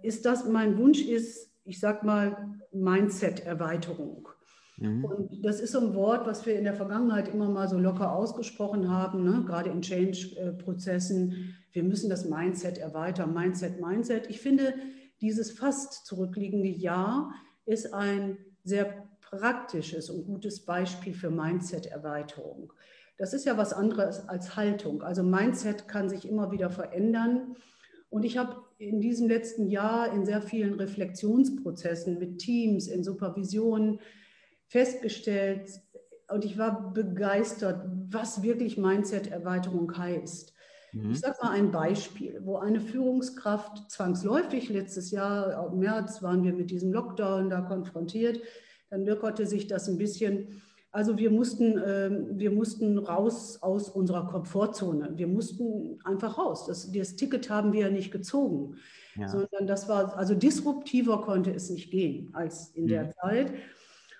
ist 0.01 0.25
das, 0.25 0.47
mein 0.47 0.77
Wunsch 0.77 1.01
ist, 1.01 1.51
ich 1.65 1.81
sage 1.81 2.05
mal, 2.05 2.55
Mindset-Erweiterung. 2.71 4.29
Mhm. 4.77 5.05
Und 5.05 5.45
das 5.45 5.59
ist 5.59 5.71
so 5.71 5.79
ein 5.79 5.93
Wort, 5.93 6.25
was 6.25 6.45
wir 6.45 6.57
in 6.57 6.65
der 6.65 6.73
Vergangenheit 6.73 7.27
immer 7.27 7.49
mal 7.49 7.67
so 7.67 7.77
locker 7.77 8.13
ausgesprochen 8.13 8.89
haben, 8.89 9.23
ne? 9.23 9.43
gerade 9.45 9.69
in 9.69 9.81
Change-Prozessen. 9.81 11.55
Wir 11.71 11.83
müssen 11.83 12.09
das 12.09 12.25
Mindset 12.25 12.77
erweitern, 12.77 13.33
Mindset, 13.33 13.79
Mindset. 13.79 14.29
Ich 14.29 14.41
finde, 14.41 14.73
dieses 15.21 15.51
fast 15.51 16.05
zurückliegende 16.05 16.69
Jahr 16.69 17.33
ist 17.65 17.93
ein 17.93 18.37
sehr 18.63 19.07
praktisches 19.21 20.09
und 20.09 20.25
gutes 20.25 20.65
Beispiel 20.65 21.13
für 21.13 21.29
Mindset-Erweiterung. 21.29 22.71
Das 23.17 23.33
ist 23.33 23.45
ja 23.45 23.57
was 23.57 23.71
anderes 23.71 24.27
als 24.27 24.55
Haltung. 24.57 25.01
Also 25.01 25.23
Mindset 25.23 25.87
kann 25.87 26.09
sich 26.09 26.27
immer 26.27 26.51
wieder 26.51 26.69
verändern. 26.69 27.55
Und 28.09 28.25
ich 28.25 28.37
habe 28.37 28.57
in 28.77 28.99
diesem 28.99 29.27
letzten 29.27 29.67
Jahr 29.67 30.13
in 30.13 30.25
sehr 30.25 30.41
vielen 30.41 30.73
Reflexionsprozessen 30.73 32.19
mit 32.19 32.39
Teams, 32.39 32.87
in 32.87 33.03
Supervisionen 33.03 33.99
festgestellt, 34.75 35.69
und 36.27 36.43
ich 36.43 36.57
war 36.57 36.91
begeistert, 36.91 37.85
was 38.09 38.43
wirklich 38.43 38.77
Mindset-Erweiterung 38.77 39.95
heißt. 39.97 40.53
Mhm. 40.91 41.11
Ich 41.11 41.21
sage 41.21 41.37
mal 41.41 41.51
ein 41.51 41.71
Beispiel, 41.71 42.41
wo 42.43 42.57
eine 42.57 42.81
Führungskraft 42.81 43.89
zwangsläufig, 43.89 44.67
letztes 44.67 45.11
Jahr 45.11 45.71
im 45.71 45.79
März 45.79 46.21
waren 46.23 46.43
wir 46.43 46.51
mit 46.51 46.71
diesem 46.71 46.91
Lockdown 46.91 47.49
da 47.49 47.61
konfrontiert, 47.61 48.41
dann 48.89 49.05
lockerte 49.05 49.45
sich 49.45 49.67
das 49.67 49.87
ein 49.87 49.97
bisschen. 49.97 50.61
Also 50.91 51.17
wir 51.17 51.31
mussten, 51.31 51.77
äh, 51.77 52.09
wir 52.31 52.51
mussten 52.51 52.97
raus 52.97 53.59
aus 53.61 53.89
unserer 53.89 54.27
Komfortzone. 54.27 55.11
Wir 55.15 55.27
mussten 55.27 55.99
einfach 56.03 56.37
raus. 56.37 56.65
Das, 56.65 56.91
das 56.91 57.15
Ticket 57.15 57.49
haben 57.49 57.71
wir 57.71 57.81
ja 57.81 57.89
nicht 57.89 58.11
gezogen, 58.11 58.75
ja. 59.15 59.29
sondern 59.29 59.67
das 59.67 59.87
war, 59.87 60.17
also 60.17 60.33
disruptiver 60.33 61.21
konnte 61.21 61.53
es 61.53 61.69
nicht 61.69 61.91
gehen 61.91 62.29
als 62.33 62.71
in 62.75 62.85
mhm. 62.85 62.87
der 62.87 63.09
Zeit. 63.11 63.53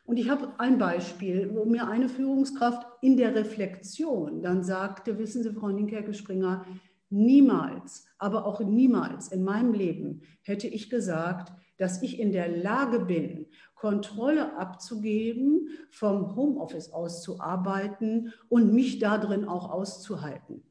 Und 0.06 0.18
ich 0.18 0.30
habe 0.30 0.54
ein 0.60 0.78
Beispiel, 0.78 1.50
wo 1.54 1.66
mir 1.66 1.88
eine 1.88 2.10
Führungskraft 2.10 2.86
in 3.02 3.18
der 3.18 3.34
Reflexion 3.36 4.42
dann 4.42 4.64
sagte, 4.64 5.18
wissen 5.18 5.42
Sie, 5.42 5.52
Frau 5.52 5.70
Ninkerke-Springer, 5.70 6.66
niemals, 7.10 8.08
aber 8.18 8.46
auch 8.46 8.60
niemals 8.62 9.30
in 9.30 9.44
meinem 9.44 9.74
Leben 9.74 10.22
hätte 10.44 10.68
ich 10.68 10.90
gesagt, 10.90 11.52
dass 11.78 12.02
ich 12.02 12.20
in 12.20 12.32
der 12.32 12.48
Lage 12.48 13.00
bin, 13.00 13.48
Kontrolle 13.74 14.58
abzugeben, 14.58 15.70
vom 15.92 16.36
Homeoffice 16.36 16.94
aus 16.94 17.22
zu 17.22 17.40
arbeiten 17.40 18.34
und 18.48 18.74
mich 18.74 19.00
darin 19.00 19.46
auch 19.46 19.70
auszuhalten. 19.70 20.64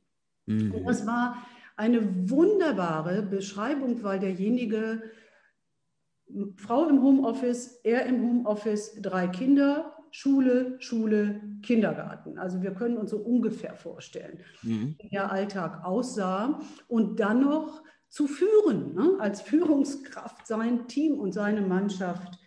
Mhm. 0.47 0.75
Und 0.75 0.85
das 0.85 1.07
war 1.07 1.45
eine 1.77 2.31
wunderbare 2.31 3.23
Beschreibung, 3.23 4.03
weil 4.03 4.21
derjenige, 4.21 5.03
Frau 6.57 6.89
im 6.89 7.03
Homeoffice, 7.03 7.81
er 7.85 8.07
im 8.07 8.23
Homeoffice, 8.23 9.01
drei 9.01 9.29
Kinder, 9.29 9.95
Schule, 10.11 10.77
Schule, 10.79 11.41
Kindergarten. 11.63 12.39
Also 12.39 12.63
wir 12.63 12.73
können 12.73 12.97
uns 12.97 13.11
so 13.11 13.19
ungefähr 13.19 13.75
vorstellen, 13.75 14.39
mhm. 14.63 14.97
wie 15.01 15.09
der 15.09 15.33
Alltag 15.33 15.85
aussah. 15.85 16.61
Und 16.89 17.19
dann 17.19 17.41
noch 17.41 17.83
zu 18.09 18.29
führen, 18.29 18.95
ne? 18.95 19.17
als 19.19 19.41
Führungskraft 19.41 20.47
sein 20.47 20.87
Team 20.87 21.19
und 21.19 21.33
seine 21.33 21.63
Mannschaft 21.63 22.39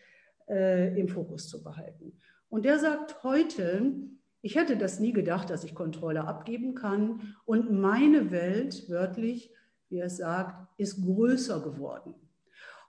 äh, 0.50 0.98
im 0.98 1.10
Fokus 1.10 1.50
zu 1.50 1.62
behalten. 1.62 2.14
Und 2.48 2.64
der 2.64 2.80
sagt 2.80 3.22
heute, 3.24 3.94
ich 4.42 4.56
hätte 4.56 4.78
das 4.78 5.02
nie 5.02 5.12
gedacht, 5.12 5.50
dass 5.50 5.66
ich 5.66 5.76
Kontrolle 5.76 6.26
abgeben 6.26 6.74
kann. 6.74 7.36
Und 7.44 7.72
meine 7.72 8.32
Welt, 8.32 8.86
wörtlich, 8.88 9.54
wie 9.90 9.98
er 9.98 10.06
es 10.06 10.18
sagt, 10.18 10.68
ist 10.78 11.04
größer 11.04 11.62
geworden. 11.62 12.16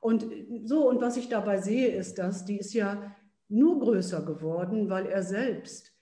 Und 0.00 0.26
so, 0.64 0.88
und 0.88 1.00
was 1.00 1.16
ich 1.16 1.28
dabei 1.28 1.60
sehe, 1.60 1.88
ist, 1.88 2.18
dass 2.18 2.44
die 2.44 2.58
ist 2.58 2.74
ja 2.74 3.14
nur 3.48 3.80
größer 3.80 4.22
geworden, 4.22 4.90
weil 4.90 5.06
er 5.06 5.22
selbst 5.22 5.92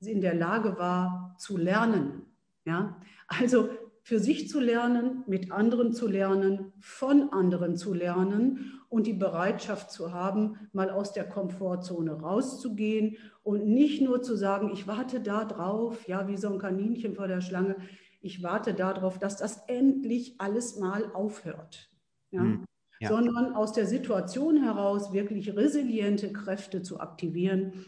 in 0.00 0.20
der 0.20 0.34
Lage 0.34 0.78
war 0.78 1.34
zu 1.38 1.56
lernen. 1.56 2.26
Ja? 2.64 3.00
Also 3.28 3.70
für 4.02 4.20
sich 4.20 4.48
zu 4.48 4.60
lernen, 4.60 5.24
mit 5.26 5.50
anderen 5.50 5.92
zu 5.92 6.06
lernen, 6.06 6.72
von 6.78 7.32
anderen 7.32 7.76
zu 7.76 7.92
lernen 7.92 8.80
und 8.88 9.06
die 9.06 9.12
Bereitschaft 9.12 9.90
zu 9.90 10.12
haben, 10.12 10.68
mal 10.72 10.90
aus 10.90 11.12
der 11.12 11.28
Komfortzone 11.28 12.12
rauszugehen 12.12 13.16
und 13.42 13.66
nicht 13.66 14.00
nur 14.02 14.22
zu 14.22 14.36
sagen, 14.36 14.70
ich 14.72 14.86
warte 14.86 15.20
da 15.20 15.44
drauf, 15.44 16.06
ja, 16.06 16.28
wie 16.28 16.36
so 16.36 16.48
ein 16.52 16.60
Kaninchen 16.60 17.16
vor 17.16 17.26
der 17.26 17.40
Schlange, 17.40 17.76
ich 18.20 18.44
warte 18.44 18.74
darauf, 18.74 19.18
dass 19.18 19.38
das 19.38 19.64
endlich 19.66 20.40
alles 20.40 20.78
mal 20.78 21.10
aufhört. 21.12 21.90
Ja? 22.30 22.42
Hm, 22.42 22.64
ja. 23.00 23.08
Sondern 23.08 23.54
aus 23.54 23.72
der 23.72 23.86
Situation 23.86 24.62
heraus 24.62 25.12
wirklich 25.12 25.54
resiliente 25.54 26.32
Kräfte 26.32 26.82
zu 26.82 27.00
aktivieren. 27.00 27.84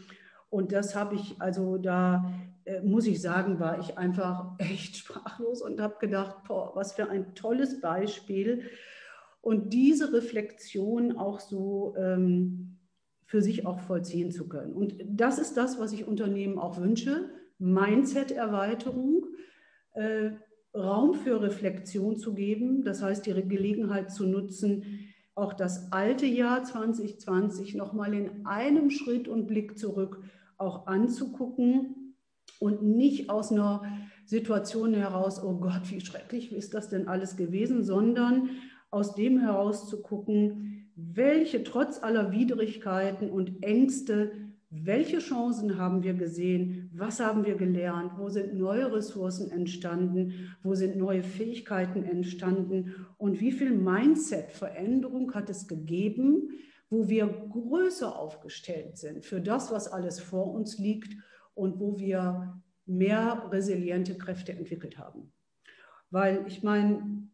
Und 0.49 0.71
das 0.71 0.95
habe 0.95 1.15
ich 1.15 1.35
also 1.39 1.77
da 1.77 2.31
äh, 2.69 2.81
muss 2.81 3.07
ich 3.07 3.21
sagen, 3.21 3.59
war 3.59 3.79
ich 3.79 3.97
einfach 3.97 4.53
echt 4.59 4.97
sprachlos 4.97 5.61
und 5.61 5.81
habe 5.81 5.95
gedacht, 5.99 6.43
boah, 6.47 6.71
was 6.75 6.93
für 6.93 7.09
ein 7.09 7.33
tolles 7.33 7.81
Beispiel. 7.81 8.63
Und 9.41 9.73
diese 9.73 10.13
Reflexion 10.13 11.17
auch 11.17 11.39
so 11.39 11.95
ähm, 11.97 12.77
für 13.25 13.41
sich 13.41 13.65
auch 13.65 13.79
vollziehen 13.79 14.31
zu 14.31 14.47
können. 14.47 14.73
Und 14.73 14.95
das 15.07 15.39
ist 15.39 15.55
das, 15.55 15.79
was 15.79 15.93
ich 15.93 16.07
Unternehmen 16.07 16.59
auch 16.59 16.79
wünsche. 16.79 17.29
Mindset-Erweiterung, 17.57 19.25
äh, 19.93 20.31
Raum 20.75 21.15
für 21.15 21.41
Reflexion 21.41 22.17
zu 22.17 22.33
geben, 22.35 22.83
das 22.83 23.01
heißt 23.01 23.25
die 23.25 23.33
Gelegenheit 23.33 24.11
zu 24.11 24.27
nutzen, 24.27 24.98
auch 25.39 25.53
das 25.53 25.91
alte 25.91 26.25
Jahr 26.25 26.63
2020 26.63 27.75
nochmal 27.75 28.13
in 28.13 28.45
einem 28.45 28.89
Schritt 28.89 29.27
und 29.27 29.47
Blick 29.47 29.79
zurück 29.79 30.21
auch 30.57 30.87
anzugucken 30.87 32.15
und 32.59 32.83
nicht 32.83 33.29
aus 33.29 33.51
einer 33.51 33.83
Situation 34.25 34.93
heraus, 34.93 35.41
oh 35.43 35.53
Gott, 35.53 35.89
wie 35.89 36.01
schrecklich 36.01 36.51
ist 36.51 36.73
das 36.73 36.89
denn 36.89 37.07
alles 37.07 37.37
gewesen, 37.37 37.83
sondern 37.83 38.49
aus 38.91 39.15
dem 39.15 39.39
heraus 39.39 39.87
zu 39.87 40.01
gucken, 40.01 40.91
welche 40.95 41.63
trotz 41.63 42.03
aller 42.03 42.31
Widrigkeiten 42.31 43.29
und 43.29 43.63
Ängste, 43.63 44.31
welche 44.71 45.17
Chancen 45.17 45.77
haben 45.77 46.03
wir 46.03 46.13
gesehen, 46.13 46.91
was 46.93 47.19
haben 47.19 47.43
wir 47.43 47.55
gelernt, 47.55 48.11
wo 48.17 48.29
sind 48.29 48.53
neue 48.53 48.93
Ressourcen 48.93 49.49
entstanden, 49.49 50.55
wo 50.61 50.75
sind 50.75 50.95
neue 50.95 51.23
Fähigkeiten 51.23 52.03
entstanden 52.03 53.07
und 53.17 53.39
wie 53.39 53.51
viel 53.51 53.71
Mindset-Veränderung 53.71 55.33
hat 55.33 55.49
es 55.49 55.67
gegeben, 55.67 56.49
wo 56.91 57.09
wir 57.09 57.27
größer 57.27 58.15
aufgestellt 58.15 58.97
sind 58.97 59.25
für 59.25 59.41
das, 59.41 59.71
was 59.71 59.87
alles 59.87 60.19
vor 60.19 60.53
uns 60.53 60.77
liegt 60.77 61.15
und 61.55 61.79
wo 61.79 61.97
wir 61.97 62.61
mehr 62.85 63.47
resiliente 63.51 64.17
Kräfte 64.17 64.51
entwickelt 64.51 64.99
haben. 64.99 65.31
Weil 66.11 66.45
ich 66.47 66.61
meine, 66.61 67.27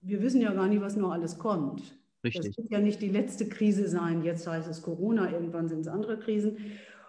wir 0.00 0.22
wissen 0.22 0.40
ja 0.40 0.52
gar 0.52 0.68
nicht, 0.68 0.80
was 0.80 0.96
noch 0.96 1.12
alles 1.12 1.38
kommt. 1.38 1.98
Richtig. 2.26 2.56
Das 2.56 2.64
wird 2.64 2.70
ja 2.70 2.80
nicht 2.80 3.00
die 3.00 3.08
letzte 3.08 3.48
Krise 3.48 3.88
sein. 3.88 4.22
Jetzt 4.22 4.46
heißt 4.46 4.68
es 4.68 4.82
Corona, 4.82 5.30
irgendwann 5.32 5.68
sind 5.68 5.80
es 5.80 5.88
andere 5.88 6.18
Krisen. 6.18 6.56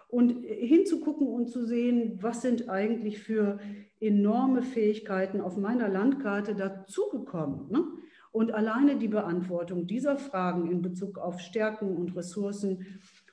Und 0.08 0.44
hinzugucken 0.46 1.26
und 1.26 1.50
zu 1.50 1.66
sehen, 1.66 2.18
was 2.22 2.40
sind 2.40 2.70
eigentlich 2.70 3.18
für 3.18 3.58
enorme 4.00 4.62
Fähigkeiten 4.62 5.40
auf 5.40 5.56
meiner 5.56 5.88
Landkarte 5.88 6.54
dazugekommen. 6.54 7.70
Ne? 7.70 7.84
Und 8.30 8.54
alleine 8.54 8.96
die 8.96 9.08
Beantwortung 9.08 9.86
dieser 9.86 10.16
Fragen 10.16 10.70
in 10.70 10.80
Bezug 10.80 11.18
auf 11.18 11.40
Stärken 11.40 11.96
und 11.96 12.16
Ressourcen 12.16 12.86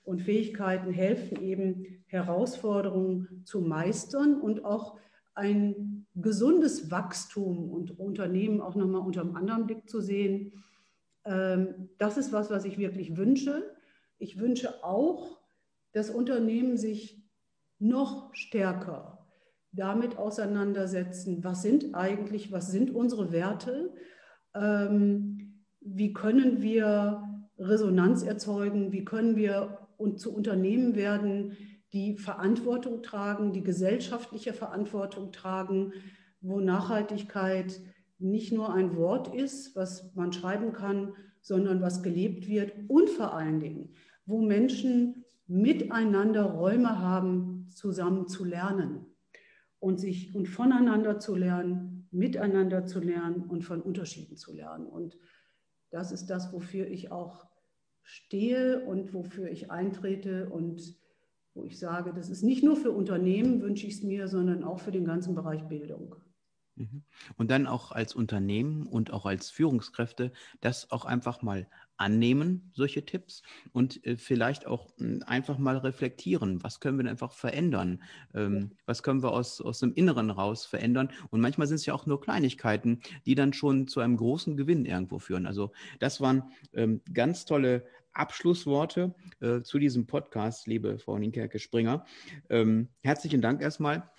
und 0.03 0.21
Fähigkeiten 0.21 0.91
helfen 0.91 1.41
eben, 1.41 1.85
Herausforderungen 2.07 3.43
zu 3.45 3.61
meistern 3.61 4.39
und 4.39 4.63
auch 4.65 4.97
ein 5.33 6.05
gesundes 6.15 6.91
Wachstum 6.91 7.69
und 7.69 7.99
Unternehmen 7.99 8.61
auch 8.61 8.75
nochmal 8.75 9.01
unter 9.01 9.21
einem 9.21 9.35
anderen 9.35 9.65
Blick 9.65 9.89
zu 9.89 9.99
sehen. 9.99 10.53
Ähm, 11.25 11.89
das 11.97 12.17
ist 12.17 12.31
was, 12.31 12.49
was 12.49 12.65
ich 12.65 12.77
wirklich 12.77 13.17
wünsche. 13.17 13.75
Ich 14.17 14.39
wünsche 14.39 14.83
auch, 14.83 15.41
dass 15.91 16.09
Unternehmen 16.09 16.77
sich 16.77 17.23
noch 17.79 18.33
stärker 18.33 19.15
damit 19.71 20.17
auseinandersetzen, 20.17 21.43
was 21.43 21.61
sind 21.61 21.95
eigentlich, 21.95 22.51
was 22.51 22.71
sind 22.71 22.95
unsere 22.95 23.31
Werte, 23.31 23.93
ähm, 24.53 25.63
wie 25.81 26.13
können 26.13 26.61
wir 26.61 27.23
Resonanz 27.57 28.23
erzeugen, 28.23 28.91
wie 28.91 29.05
können 29.05 29.35
wir 29.35 29.79
zu 30.15 30.33
Unternehmen 30.33 30.95
werden, 30.95 31.57
die 31.93 32.17
Verantwortung 32.17 33.03
tragen, 33.03 33.53
die 33.53 33.63
gesellschaftliche 33.63 34.53
Verantwortung 34.53 35.31
tragen, 35.31 35.93
wo 36.41 36.59
Nachhaltigkeit 36.59 37.79
nicht 38.17 38.51
nur 38.53 38.73
ein 38.73 38.95
Wort 38.95 39.33
ist, 39.33 39.75
was 39.75 40.13
man 40.15 40.31
schreiben 40.31 40.73
kann, 40.73 41.13
sondern 41.41 41.81
was 41.81 42.01
gelebt 42.01 42.47
wird 42.47 42.73
und 42.87 43.09
vor 43.09 43.33
allen 43.33 43.59
Dingen, 43.59 43.93
wo 44.25 44.41
Menschen 44.41 45.25
miteinander 45.47 46.43
Räume 46.43 46.99
haben, 46.99 47.67
zusammen 47.69 48.27
zu 48.27 48.45
lernen 48.45 49.05
und 49.79 49.99
sich 49.99 50.33
und 50.33 50.47
voneinander 50.47 51.19
zu 51.19 51.35
lernen, 51.35 52.07
miteinander 52.11 52.85
zu 52.85 52.99
lernen 52.99 53.43
und 53.43 53.63
von 53.63 53.81
Unterschieden 53.81 54.37
zu 54.37 54.53
lernen. 54.53 54.87
Und 54.87 55.17
das 55.91 56.11
ist 56.11 56.27
das, 56.27 56.51
wofür 56.53 56.87
ich 56.87 57.11
auch 57.11 57.45
stehe 58.01 58.85
und 58.85 59.13
wofür 59.13 59.49
ich 59.49 59.69
eintrete. 59.71 60.49
Und 60.49 60.97
wo 61.53 61.63
ich 61.63 61.79
sage, 61.79 62.13
das 62.13 62.29
ist 62.29 62.43
nicht 62.43 62.63
nur 62.63 62.75
für 62.75 62.91
Unternehmen, 62.91 63.61
wünsche 63.61 63.87
ich 63.87 63.95
es 63.95 64.03
mir, 64.03 64.27
sondern 64.27 64.63
auch 64.63 64.79
für 64.79 64.91
den 64.91 65.05
ganzen 65.05 65.35
Bereich 65.35 65.63
Bildung. 65.67 66.15
Mhm. 66.75 67.03
Und 67.37 67.51
dann 67.51 67.67
auch 67.67 67.91
als 67.91 68.15
Unternehmen 68.15 68.85
und 68.85 69.11
auch 69.11 69.25
als 69.25 69.49
Führungskräfte 69.49 70.31
das 70.61 70.91
auch 70.91 71.05
einfach 71.05 71.41
mal 71.41 71.67
annehmen, 71.97 72.71
solche 72.73 73.05
Tipps, 73.05 73.41
und 73.71 74.05
äh, 74.05 74.17
vielleicht 74.17 74.67
auch 74.67 74.89
hm, 74.97 75.23
einfach 75.25 75.57
mal 75.57 75.77
reflektieren. 75.77 76.61
Was 76.63 76.79
können 76.79 76.97
wir 76.97 77.03
denn 77.03 77.11
einfach 77.11 77.31
verändern? 77.31 78.03
Ähm, 78.33 78.71
was 78.85 79.03
können 79.03 79.23
wir 79.23 79.31
aus, 79.31 79.61
aus 79.61 79.79
dem 79.79 79.93
Inneren 79.93 80.29
raus 80.29 80.65
verändern? 80.65 81.09
Und 81.29 81.39
manchmal 81.39 81.67
sind 81.67 81.75
es 81.75 81.85
ja 81.85 81.93
auch 81.93 82.05
nur 82.05 82.19
Kleinigkeiten, 82.19 82.99
die 83.25 83.35
dann 83.35 83.53
schon 83.53 83.87
zu 83.87 84.01
einem 84.01 84.17
großen 84.17 84.57
Gewinn 84.57 84.85
irgendwo 84.85 85.19
führen. 85.19 85.45
Also 85.45 85.71
das 85.99 86.19
waren 86.19 86.51
ähm, 86.73 87.01
ganz 87.13 87.45
tolle 87.45 87.85
Abschlussworte 88.11 89.13
äh, 89.41 89.61
zu 89.61 89.77
diesem 89.77 90.07
Podcast, 90.07 90.67
liebe 90.67 90.99
Frau 90.99 91.17
Nienkerke-Springer. 91.17 92.05
Ähm, 92.49 92.89
herzlichen 93.01 93.41
Dank 93.41 93.61
erstmal. 93.61 94.09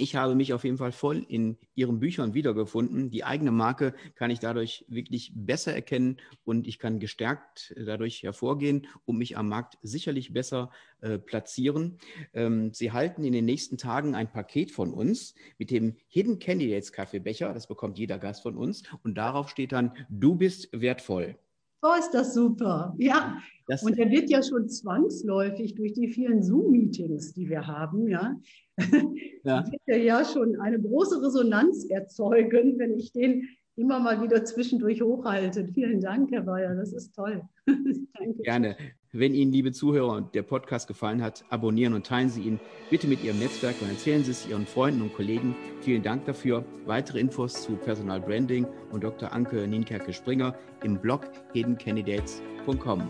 Ich 0.00 0.16
habe 0.16 0.34
mich 0.34 0.54
auf 0.54 0.64
jeden 0.64 0.78
Fall 0.78 0.92
voll 0.92 1.26
in 1.28 1.58
Ihren 1.74 2.00
Büchern 2.00 2.32
wiedergefunden. 2.32 3.10
Die 3.10 3.22
eigene 3.22 3.50
Marke 3.50 3.92
kann 4.14 4.30
ich 4.30 4.38
dadurch 4.38 4.86
wirklich 4.88 5.32
besser 5.34 5.74
erkennen 5.74 6.16
und 6.42 6.66
ich 6.66 6.78
kann 6.78 7.00
gestärkt 7.00 7.74
dadurch 7.76 8.22
hervorgehen 8.22 8.86
und 9.04 9.18
mich 9.18 9.36
am 9.36 9.50
Markt 9.50 9.76
sicherlich 9.82 10.32
besser 10.32 10.70
äh, 11.02 11.18
platzieren. 11.18 11.98
Ähm, 12.32 12.72
Sie 12.72 12.92
halten 12.92 13.24
in 13.24 13.34
den 13.34 13.44
nächsten 13.44 13.76
Tagen 13.76 14.14
ein 14.14 14.32
Paket 14.32 14.70
von 14.70 14.94
uns 14.94 15.34
mit 15.58 15.70
dem 15.70 15.96
Hidden 16.08 16.38
Candidates 16.38 16.92
Kaffeebecher. 16.92 17.52
Das 17.52 17.66
bekommt 17.66 17.98
jeder 17.98 18.18
Gast 18.18 18.42
von 18.42 18.56
uns 18.56 18.84
und 19.02 19.18
darauf 19.18 19.50
steht 19.50 19.72
dann, 19.72 19.92
du 20.08 20.34
bist 20.34 20.70
wertvoll. 20.72 21.36
Oh, 21.82 21.94
ist 21.98 22.10
das 22.12 22.34
super. 22.34 22.94
Ja. 22.98 23.38
Das 23.66 23.82
und 23.82 23.98
er 23.98 24.10
wird 24.10 24.28
ja 24.28 24.42
schon 24.42 24.68
zwangsläufig 24.68 25.74
durch 25.76 25.92
die 25.92 26.08
vielen 26.08 26.42
Zoom-Meetings, 26.42 27.34
die 27.34 27.48
wir 27.48 27.66
haben, 27.66 28.08
ja, 28.08 28.34
ja. 29.44 29.64
wird 29.70 29.82
er 29.86 30.02
ja 30.02 30.24
schon 30.24 30.60
eine 30.60 30.80
große 30.80 31.22
Resonanz 31.22 31.84
erzeugen, 31.84 32.78
wenn 32.78 32.98
ich 32.98 33.12
den 33.12 33.48
immer 33.76 34.00
mal 34.00 34.20
wieder 34.22 34.44
zwischendurch 34.44 35.02
hochhalte. 35.02 35.66
Vielen 35.68 36.00
Dank, 36.00 36.30
Herr 36.32 36.42
Bayer, 36.42 36.74
das 36.74 36.92
ist 36.92 37.14
toll. 37.14 37.42
Gerne. 38.42 38.76
Wenn 39.12 39.34
Ihnen, 39.34 39.50
liebe 39.50 39.72
Zuhörer, 39.72 40.20
der 40.20 40.42
Podcast 40.42 40.86
gefallen 40.86 41.20
hat, 41.20 41.44
abonnieren 41.48 41.94
und 41.94 42.06
teilen 42.06 42.30
Sie 42.30 42.42
ihn 42.42 42.60
bitte 42.90 43.08
mit 43.08 43.24
Ihrem 43.24 43.40
Netzwerk 43.40 43.74
und 43.82 43.88
erzählen 43.88 44.22
Sie 44.22 44.30
es 44.30 44.46
Ihren 44.46 44.68
Freunden 44.68 45.02
und 45.02 45.12
Kollegen. 45.14 45.56
Vielen 45.80 46.04
Dank 46.04 46.26
dafür. 46.26 46.64
Weitere 46.86 47.18
Infos 47.18 47.64
zu 47.64 47.72
Personal 47.72 48.20
Branding 48.20 48.68
und 48.92 49.02
Dr. 49.02 49.32
Anke 49.32 49.66
Nienkerke-Springer 49.66 50.54
im 50.84 50.96
Blog 50.96 51.22
hiddencandidates.com. 51.54 53.02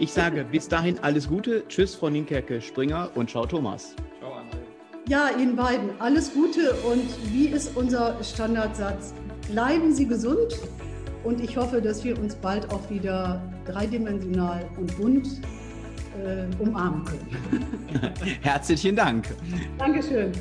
Ich 0.00 0.12
sage 0.12 0.44
bis 0.50 0.66
dahin 0.66 0.98
alles 0.98 1.28
Gute. 1.28 1.62
Tschüss, 1.68 1.94
Frau 1.94 2.10
Nienkerke-Springer 2.10 3.12
und 3.14 3.30
ciao, 3.30 3.46
Thomas. 3.46 3.94
Ciao, 4.18 4.32
André. 4.32 4.58
Ja, 5.08 5.30
Ihnen 5.38 5.54
beiden 5.54 5.90
alles 6.00 6.34
Gute 6.34 6.72
und 6.90 7.32
wie 7.32 7.46
ist 7.46 7.76
unser 7.76 8.20
Standardsatz? 8.24 9.14
Bleiben 9.48 9.94
Sie 9.94 10.08
gesund 10.08 10.58
und 11.22 11.40
ich 11.40 11.56
hoffe, 11.56 11.80
dass 11.80 12.02
wir 12.02 12.18
uns 12.18 12.34
bald 12.34 12.72
auch 12.72 12.90
wieder 12.90 13.40
dreidimensional 13.72 14.64
und 14.76 14.96
bunt 14.96 15.26
äh, 16.24 16.62
umarmen 16.62 17.04
können. 17.04 18.14
Herzlichen 18.40 18.96
Dank. 18.96 19.26
Dankeschön. 19.78 20.32